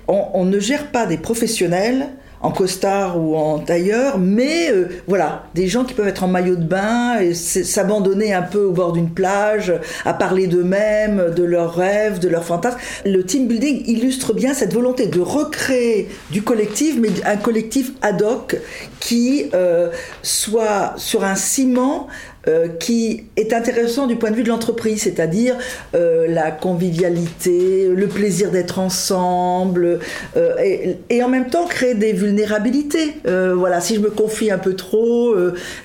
On, 0.08 0.26
on 0.34 0.44
ne 0.44 0.60
gère 0.60 0.90
pas 0.90 1.06
des 1.06 1.18
professionnels 1.18 2.08
en 2.42 2.50
costard 2.50 3.20
ou 3.20 3.36
en 3.36 3.58
tailleur, 3.58 4.18
mais 4.18 4.70
euh, 4.70 4.88
voilà, 5.06 5.44
des 5.54 5.68
gens 5.68 5.84
qui 5.84 5.94
peuvent 5.94 6.08
être 6.08 6.24
en 6.24 6.28
maillot 6.28 6.56
de 6.56 6.64
bain 6.64 7.18
et 7.20 7.34
s'abandonner 7.34 8.34
un 8.34 8.42
peu 8.42 8.64
au 8.64 8.72
bord 8.72 8.92
d'une 8.92 9.10
plage, 9.10 9.72
à 10.04 10.12
parler 10.12 10.46
d'eux-mêmes, 10.46 11.32
de 11.34 11.44
leurs 11.44 11.74
rêves, 11.74 12.18
de 12.18 12.28
leurs 12.28 12.44
fantasmes. 12.44 12.78
Le 13.04 13.24
team 13.24 13.46
building 13.46 13.82
illustre 13.86 14.34
bien 14.34 14.54
cette 14.54 14.74
volonté 14.74 15.06
de 15.06 15.20
recréer 15.20 16.08
du 16.30 16.42
collectif, 16.42 16.96
mais 16.98 17.08
un 17.24 17.36
collectif 17.36 17.92
ad 18.02 18.22
hoc 18.22 18.56
qui 19.00 19.50
euh, 19.54 19.90
soit 20.22 20.94
sur 20.96 21.24
un 21.24 21.34
ciment 21.34 22.08
euh, 22.48 22.66
qui 22.66 23.22
est 23.36 23.52
intéressant 23.52 24.08
du 24.08 24.16
point 24.16 24.32
de 24.32 24.34
vue 24.34 24.42
de 24.42 24.48
l'entreprise, 24.48 25.02
c'est-à-dire 25.02 25.54
euh, 25.94 26.26
la 26.26 26.50
convivialité, 26.50 27.86
le 27.86 28.08
plaisir 28.08 28.50
d'être 28.50 28.80
ensemble, 28.80 30.00
euh, 30.36 30.94
et, 31.08 31.22
en 31.22 31.28
même 31.28 31.50
temps 31.50 31.66
créer 31.66 31.94
des 31.94 32.12
vulnérabilités. 32.12 33.14
voilà, 33.24 33.80
si 33.80 33.94
je 33.94 34.00
me 34.00 34.10
confie 34.10 34.50
un 34.50 34.58
peu 34.58 34.74
trop, 34.74 35.36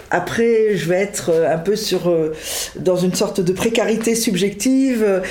après 0.10 0.76
je 0.76 0.90
vais 0.90 0.96
être 0.96 1.32
un 1.48 1.60
peu 1.60 1.76
sur 1.76 2.12
dans 2.76 2.96
une 2.96 3.14
sorte 3.14 3.40
de 3.40 3.54
précarité 3.54 4.16
subjective 4.16 5.22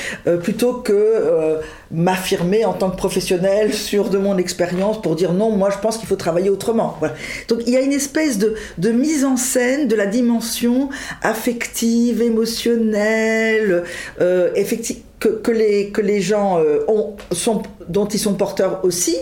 plutôt 0.42 0.74
que 0.74 1.58
m'affirmer 1.90 2.64
en 2.64 2.72
tant 2.72 2.90
que 2.90 2.96
professionnel 2.96 3.72
sur 3.72 4.10
de 4.10 4.18
mon 4.18 4.38
expérience 4.38 5.02
pour 5.02 5.16
dire 5.16 5.32
non, 5.32 5.50
moi 5.50 5.70
je 5.70 5.78
pense 5.78 5.98
qu'il 5.98 6.06
faut 6.06 6.16
travailler 6.16 6.50
autrement. 6.50 6.96
Voilà. 7.00 7.14
Donc 7.48 7.62
il 7.66 7.72
y 7.72 7.76
a 7.76 7.80
une 7.80 7.92
espèce 7.92 8.38
de 8.38 8.90
mise 8.92 9.24
en 9.24 9.36
scène 9.36 9.88
de 9.88 9.96
la 9.96 10.06
dimension 10.06 10.88
affective, 11.22 12.22
émotionnelle, 12.22 13.84
euh, 14.20 14.50
que, 15.18 15.50
les, 15.50 15.90
que 15.90 16.00
les 16.00 16.20
gens 16.20 16.58
euh, 16.58 16.80
ont, 16.88 17.16
sont, 17.32 17.62
dont 17.88 18.06
ils 18.06 18.18
sont 18.18 18.34
porteurs 18.34 18.80
aussi. 18.84 19.16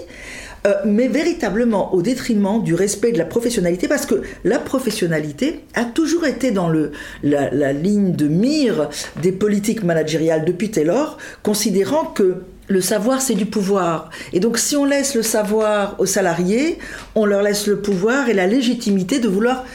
Euh, 0.66 0.72
mais 0.86 1.08
véritablement 1.08 1.94
au 1.94 2.00
détriment 2.00 2.62
du 2.62 2.74
respect 2.74 3.12
de 3.12 3.18
la 3.18 3.26
professionnalité, 3.26 3.86
parce 3.86 4.06
que 4.06 4.22
la 4.44 4.58
professionnalité 4.58 5.60
a 5.74 5.84
toujours 5.84 6.24
été 6.24 6.52
dans 6.52 6.70
le, 6.70 6.92
la, 7.22 7.50
la 7.50 7.74
ligne 7.74 8.12
de 8.12 8.28
mire 8.28 8.88
des 9.20 9.30
politiques 9.30 9.82
managériales 9.84 10.46
depuis 10.46 10.70
Taylor, 10.70 11.18
considérant 11.42 12.06
que 12.06 12.36
le 12.68 12.80
savoir, 12.80 13.20
c'est 13.20 13.34
du 13.34 13.44
pouvoir. 13.44 14.08
Et 14.32 14.40
donc, 14.40 14.56
si 14.56 14.74
on 14.74 14.86
laisse 14.86 15.14
le 15.14 15.22
savoir 15.22 15.96
aux 15.98 16.06
salariés, 16.06 16.78
on 17.14 17.26
leur 17.26 17.42
laisse 17.42 17.66
le 17.66 17.80
pouvoir 17.80 18.30
et 18.30 18.32
la 18.32 18.46
légitimité 18.46 19.18
de 19.18 19.28
vouloir 19.28 19.66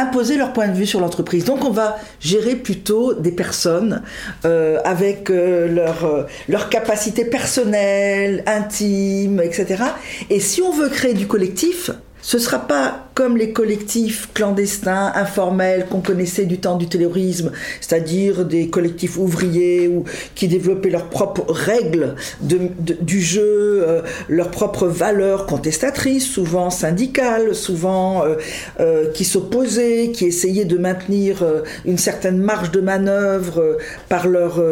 imposer 0.00 0.36
leur 0.36 0.52
point 0.52 0.68
de 0.68 0.74
vue 0.74 0.86
sur 0.86 1.00
l'entreprise. 1.00 1.44
Donc, 1.44 1.64
on 1.64 1.70
va 1.70 1.98
gérer 2.20 2.56
plutôt 2.56 3.14
des 3.14 3.32
personnes 3.32 4.02
euh, 4.44 4.78
avec 4.84 5.30
euh, 5.30 5.68
leur, 5.68 6.04
euh, 6.04 6.22
leur 6.48 6.68
capacité 6.68 7.24
personnelle, 7.24 8.42
intime, 8.46 9.40
etc. 9.40 9.84
Et 10.30 10.40
si 10.40 10.62
on 10.62 10.72
veut 10.72 10.88
créer 10.88 11.14
du 11.14 11.26
collectif, 11.26 11.90
ce 12.20 12.38
sera 12.38 12.58
pas 12.58 13.08
comme 13.14 13.36
les 13.36 13.52
collectifs 13.52 14.28
clandestins, 14.32 15.10
informels 15.16 15.86
qu'on 15.90 16.00
connaissait 16.00 16.44
du 16.44 16.58
temps 16.58 16.76
du 16.76 16.86
terrorisme, 16.86 17.50
c'est-à-dire 17.80 18.44
des 18.44 18.68
collectifs 18.68 19.18
ouvriers 19.18 19.88
ou 19.88 20.04
qui 20.36 20.46
développaient 20.46 20.90
leurs 20.90 21.08
propres 21.08 21.52
règles 21.52 22.14
du 22.40 23.20
jeu, 23.20 23.84
euh, 23.88 24.02
leurs 24.28 24.52
propres 24.52 24.86
valeurs 24.86 25.46
contestatrices, 25.46 26.28
souvent 26.28 26.70
syndicales, 26.70 27.56
souvent 27.56 28.24
euh, 28.24 28.36
euh, 28.78 29.10
qui 29.10 29.24
s'opposaient, 29.24 30.12
qui 30.14 30.26
essayaient 30.26 30.64
de 30.64 30.78
maintenir 30.78 31.44
une 31.84 31.98
certaine 31.98 32.38
marge 32.38 32.70
de 32.70 32.80
manœuvre 32.80 33.78
par 34.08 34.28
leur, 34.28 34.62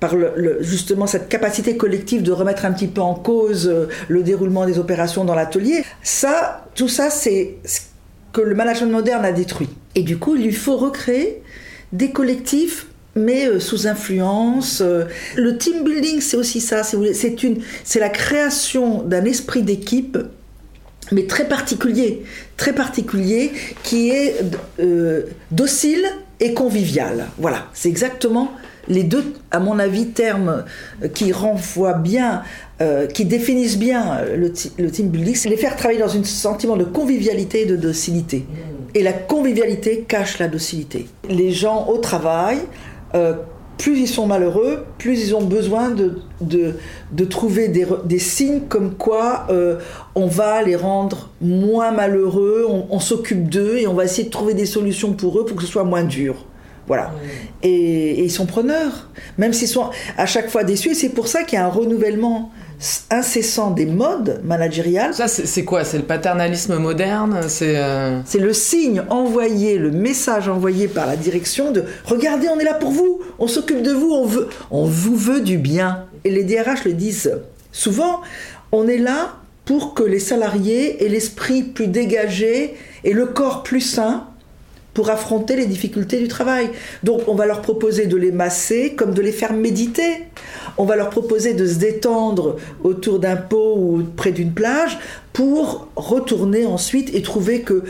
par 0.00 0.14
justement 0.60 1.06
cette 1.06 1.28
capacité 1.28 1.76
collective 1.76 2.22
de 2.22 2.32
remettre 2.32 2.64
un 2.64 2.72
petit 2.72 2.86
peu 2.86 3.02
en 3.02 3.14
cause 3.14 3.70
le 4.08 4.22
déroulement 4.22 4.64
des 4.64 4.78
opérations 4.78 5.26
dans 5.26 5.34
l'atelier. 5.34 5.84
Ça, 6.02 6.61
tout 6.74 6.88
ça, 6.88 7.10
c'est 7.10 7.56
que 8.32 8.40
le 8.40 8.54
management 8.54 8.90
moderne 8.90 9.24
a 9.24 9.32
détruit. 9.32 9.68
Et 9.94 10.02
du 10.02 10.18
coup, 10.18 10.36
il 10.36 10.44
lui 10.44 10.52
faut 10.52 10.76
recréer 10.76 11.42
des 11.92 12.10
collectifs 12.10 12.86
mais 13.14 13.46
euh, 13.46 13.60
sous 13.60 13.86
influence. 13.86 14.80
Euh. 14.80 15.04
le 15.36 15.58
team 15.58 15.84
building, 15.84 16.20
c'est 16.20 16.36
aussi 16.36 16.60
ça. 16.60 16.82
C'est 16.82 17.42
une, 17.42 17.58
c'est 17.84 18.00
la 18.00 18.08
création 18.08 19.02
d'un 19.02 19.24
esprit 19.24 19.62
d'équipe, 19.62 20.18
mais 21.10 21.26
très 21.26 21.46
particulier, 21.46 22.22
très 22.56 22.72
particulier, 22.72 23.52
qui 23.82 24.10
est 24.10 24.36
euh, 24.80 25.24
docile 25.50 26.06
et 26.42 26.52
convivial. 26.52 27.28
Voilà, 27.38 27.66
c'est 27.72 27.88
exactement 27.88 28.50
les 28.88 29.04
deux, 29.04 29.34
à 29.52 29.60
mon 29.60 29.78
avis, 29.78 30.08
termes 30.08 30.64
qui 31.14 31.30
renvoient 31.32 31.94
bien 31.94 32.42
euh, 32.80 33.06
qui 33.06 33.24
définissent 33.24 33.78
bien 33.78 34.22
le, 34.36 34.50
team 34.50 35.08
building, 35.08 35.36
c'est 35.36 35.48
les 35.48 35.56
faire 35.56 35.76
travailler 35.76 36.00
dans 36.00 36.16
un 36.16 36.24
sentiment 36.24 36.76
de 36.76 36.82
convivialité 36.82 37.62
et 37.62 37.66
de 37.66 37.76
docilité. 37.76 38.38
Mm. 38.38 38.96
Et 38.96 39.02
la 39.04 39.12
convivialité 39.12 40.04
cache 40.08 40.40
la 40.40 40.48
docilité. 40.48 41.06
Les 41.28 41.52
gens 41.52 41.86
au 41.86 41.98
travail, 41.98 42.58
euh, 43.14 43.34
plus 43.82 43.98
ils 43.98 44.08
sont 44.08 44.28
malheureux, 44.28 44.84
plus 44.96 45.26
ils 45.26 45.34
ont 45.34 45.42
besoin 45.42 45.90
de, 45.90 47.24
trouver 47.24 47.66
des, 47.66 47.84
des, 48.04 48.20
signes 48.20 48.60
comme 48.68 48.94
quoi 48.94 49.48
euh, 49.50 49.80
on 50.14 50.28
va 50.28 50.62
les 50.62 50.76
rendre 50.76 51.30
moins 51.40 51.90
malheureux, 51.90 52.64
on, 52.68 53.00
s'occupe 53.00 53.50
d'eux 53.50 53.78
et 53.78 53.88
on 53.88 53.94
va 53.94 54.04
essayer 54.04 54.22
de 54.22 54.30
trouver 54.30 54.54
des 54.54 54.66
solutions 54.66 55.14
pour 55.14 55.40
eux 55.40 55.44
pour 55.44 55.56
que 55.56 55.64
ce 55.64 55.68
soit 55.68 55.82
moins 55.82 56.04
dur. 56.04 56.44
Voilà. 56.92 57.04
Mm. 57.04 57.16
Et, 57.62 58.10
et, 58.20 58.24
ils 58.24 58.30
sont 58.30 58.44
preneurs, 58.44 59.08
même 59.38 59.54
s'ils 59.54 59.66
sont 59.66 59.88
à 60.18 60.26
chaque 60.26 60.50
fois 60.50 60.62
déçus. 60.62 60.90
Et 60.90 60.94
c'est 60.94 61.08
pour 61.08 61.26
ça 61.26 61.42
qu'il 61.42 61.58
y 61.58 61.62
a 61.62 61.64
un 61.64 61.70
renouvellement 61.70 62.50
incessant 63.08 63.70
des 63.70 63.86
modes 63.86 64.42
managériales. 64.44 65.14
Ça, 65.14 65.26
c'est 65.26 65.64
quoi? 65.64 65.84
C'est 65.84 65.96
le 65.96 66.04
paternalisme 66.04 66.76
moderne? 66.76 67.40
Euh, 67.62 68.20
C'est 68.26 68.38
le 68.38 68.52
signe 68.52 69.04
envoyé, 69.08 69.78
le 69.78 69.90
message 69.90 70.50
envoyé 70.50 70.86
par 70.86 71.06
la 71.06 71.16
direction 71.16 71.70
de 71.70 71.84
regardez, 72.04 72.50
on 72.50 72.58
est 72.58 72.64
là 72.64 72.74
pour 72.74 72.90
vous, 72.90 73.20
on 73.38 73.46
s'occupe 73.46 73.80
de 73.80 73.92
vous, 73.92 74.12
on, 74.12 74.26
veut, 74.26 74.50
on 74.70 74.84
vous 74.84 75.16
veut 75.16 75.40
du 75.40 75.56
bien. 75.56 76.04
Et 76.24 76.30
les 76.30 76.44
DRH 76.44 76.84
le 76.84 76.92
disent 76.92 77.32
souvent, 77.70 78.20
on 78.70 78.86
est 78.86 78.98
là 78.98 79.36
pour 79.64 79.94
que 79.94 80.02
les 80.02 80.18
salariés 80.18 81.02
aient 81.02 81.08
l'esprit 81.08 81.62
plus 81.62 81.86
dégagé 81.86 82.76
et 83.04 83.14
le 83.14 83.24
corps 83.24 83.62
plus 83.62 83.80
sain 83.80 84.26
pour 84.94 85.10
affronter 85.10 85.56
les 85.56 85.66
difficultés 85.66 86.18
du 86.18 86.28
travail. 86.28 86.70
Donc 87.02 87.22
on 87.28 87.34
va 87.34 87.46
leur 87.46 87.62
proposer 87.62 88.06
de 88.06 88.16
les 88.16 88.32
masser 88.32 88.94
comme 88.96 89.14
de 89.14 89.22
les 89.22 89.32
faire 89.32 89.52
méditer. 89.52 90.24
On 90.78 90.84
va 90.84 90.96
leur 90.96 91.10
proposer 91.10 91.54
de 91.54 91.66
se 91.66 91.76
détendre 91.76 92.56
autour 92.82 93.18
d'un 93.18 93.36
pot 93.36 93.76
ou 93.76 94.02
près 94.16 94.32
d'une 94.32 94.52
plage 94.52 94.98
pour 95.32 95.88
retourner 95.96 96.66
ensuite 96.66 97.14
et 97.14 97.22
trouver 97.22 97.62
que 97.62 97.84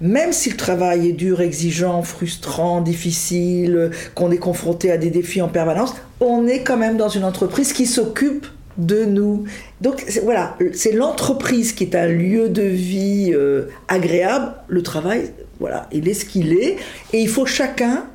même 0.00 0.32
si 0.32 0.50
le 0.50 0.56
travail 0.56 1.08
est 1.08 1.12
dur, 1.12 1.42
exigeant, 1.42 2.02
frustrant, 2.02 2.80
difficile, 2.80 3.90
qu'on 4.14 4.30
est 4.30 4.38
confronté 4.38 4.90
à 4.90 4.96
des 4.96 5.10
défis 5.10 5.42
en 5.42 5.48
permanence, 5.48 5.94
on 6.20 6.46
est 6.46 6.62
quand 6.62 6.78
même 6.78 6.96
dans 6.96 7.10
une 7.10 7.24
entreprise 7.24 7.74
qui 7.74 7.84
s'occupe 7.86 8.46
de 8.78 9.04
nous. 9.04 9.44
Donc 9.82 10.04
voilà, 10.24 10.56
c'est 10.72 10.92
l'entreprise 10.92 11.72
qui 11.72 11.84
est 11.84 11.94
un 11.94 12.06
lieu 12.06 12.48
de 12.48 12.62
vie 12.62 13.32
euh, 13.34 13.66
agréable. 13.88 14.54
Le 14.68 14.82
travail, 14.82 15.32
voilà, 15.60 15.86
il 15.92 16.08
est 16.08 16.14
ce 16.14 16.24
qu'il 16.24 16.54
est. 16.54 16.76
Et 17.12 17.20
il 17.20 17.28
faut 17.28 17.46
chacun 17.46 18.06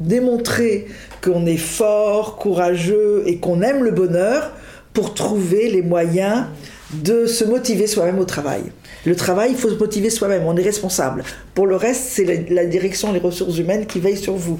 démontrer 0.00 0.86
qu'on 1.22 1.46
est 1.46 1.58
fort, 1.58 2.36
courageux 2.36 3.22
et 3.26 3.36
qu'on 3.36 3.62
aime 3.62 3.84
le 3.84 3.92
bonheur 3.92 4.52
pour 4.92 5.14
trouver 5.14 5.70
les 5.70 5.82
moyens 5.82 6.46
de 6.92 7.26
se 7.26 7.44
motiver 7.44 7.86
soi-même 7.86 8.18
au 8.18 8.24
travail. 8.24 8.62
Le 9.04 9.16
travail, 9.16 9.50
il 9.50 9.56
faut 9.56 9.68
se 9.68 9.74
motiver 9.74 10.08
soi-même, 10.10 10.44
on 10.44 10.56
est 10.56 10.62
responsable. 10.62 11.24
Pour 11.54 11.66
le 11.66 11.76
reste, 11.76 12.04
c'est 12.08 12.48
la, 12.48 12.64
direction, 12.64 13.12
les 13.12 13.18
ressources 13.18 13.58
humaines 13.58 13.86
qui 13.86 14.00
veillent 14.00 14.16
sur 14.16 14.34
vous. 14.34 14.58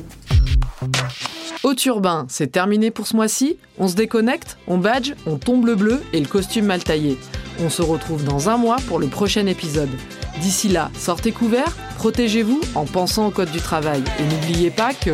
Au 1.63 1.75
turbin, 1.75 2.27
c'est 2.29 2.53
terminé 2.53 2.91
pour 2.91 3.07
ce 3.07 3.17
mois-ci. 3.17 3.57
On 3.79 3.89
se 3.89 3.95
déconnecte, 3.95 4.59
on 4.67 4.77
badge, 4.77 5.13
on 5.27 5.37
tombe 5.37 5.67
le 5.67 5.77
bleu 5.77 6.03
et 6.13 6.21
le 6.21 6.27
costume 6.27 6.67
mal 6.67 6.85
taillé. 6.85 7.17
On 7.61 7.71
se 7.71 7.83
retrouve 7.83 8.25
dans 8.25 8.49
un 8.49 8.57
mois 8.57 8.77
pour 8.87 8.99
le 8.99 9.07
prochain 9.07 9.47
épisode. 9.47 9.91
D'ici 10.41 10.69
là, 10.69 10.91
sortez 10.99 11.33
couverts, 11.33 11.77
protégez-vous 11.97 12.61
en 12.75 12.85
pensant 12.85 13.29
au 13.29 13.31
code 13.31 13.51
du 13.51 13.61
travail. 13.61 14.03
Et 14.19 14.25
n'oubliez 14.25 14.71
pas 14.71 14.93
que... 14.93 15.11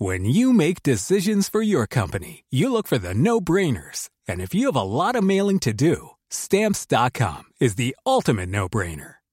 When 0.00 0.24
you 0.24 0.52
make 0.52 0.84
decisions 0.84 1.48
for 1.48 1.60
your 1.60 1.88
company, 1.88 2.44
you 2.50 2.70
look 2.70 2.86
for 2.86 2.98
the 2.98 3.14
no-brainers. 3.14 4.08
And 4.28 4.40
if 4.40 4.54
you 4.54 4.66
have 4.66 4.76
a 4.76 4.82
lot 4.82 5.16
of 5.16 5.24
mailing 5.24 5.58
to 5.60 5.72
do, 5.72 6.10
stamps.com 6.30 7.44
is 7.60 7.74
the 7.74 7.96
ultimate 8.06 8.48
no-brainer. 8.48 9.17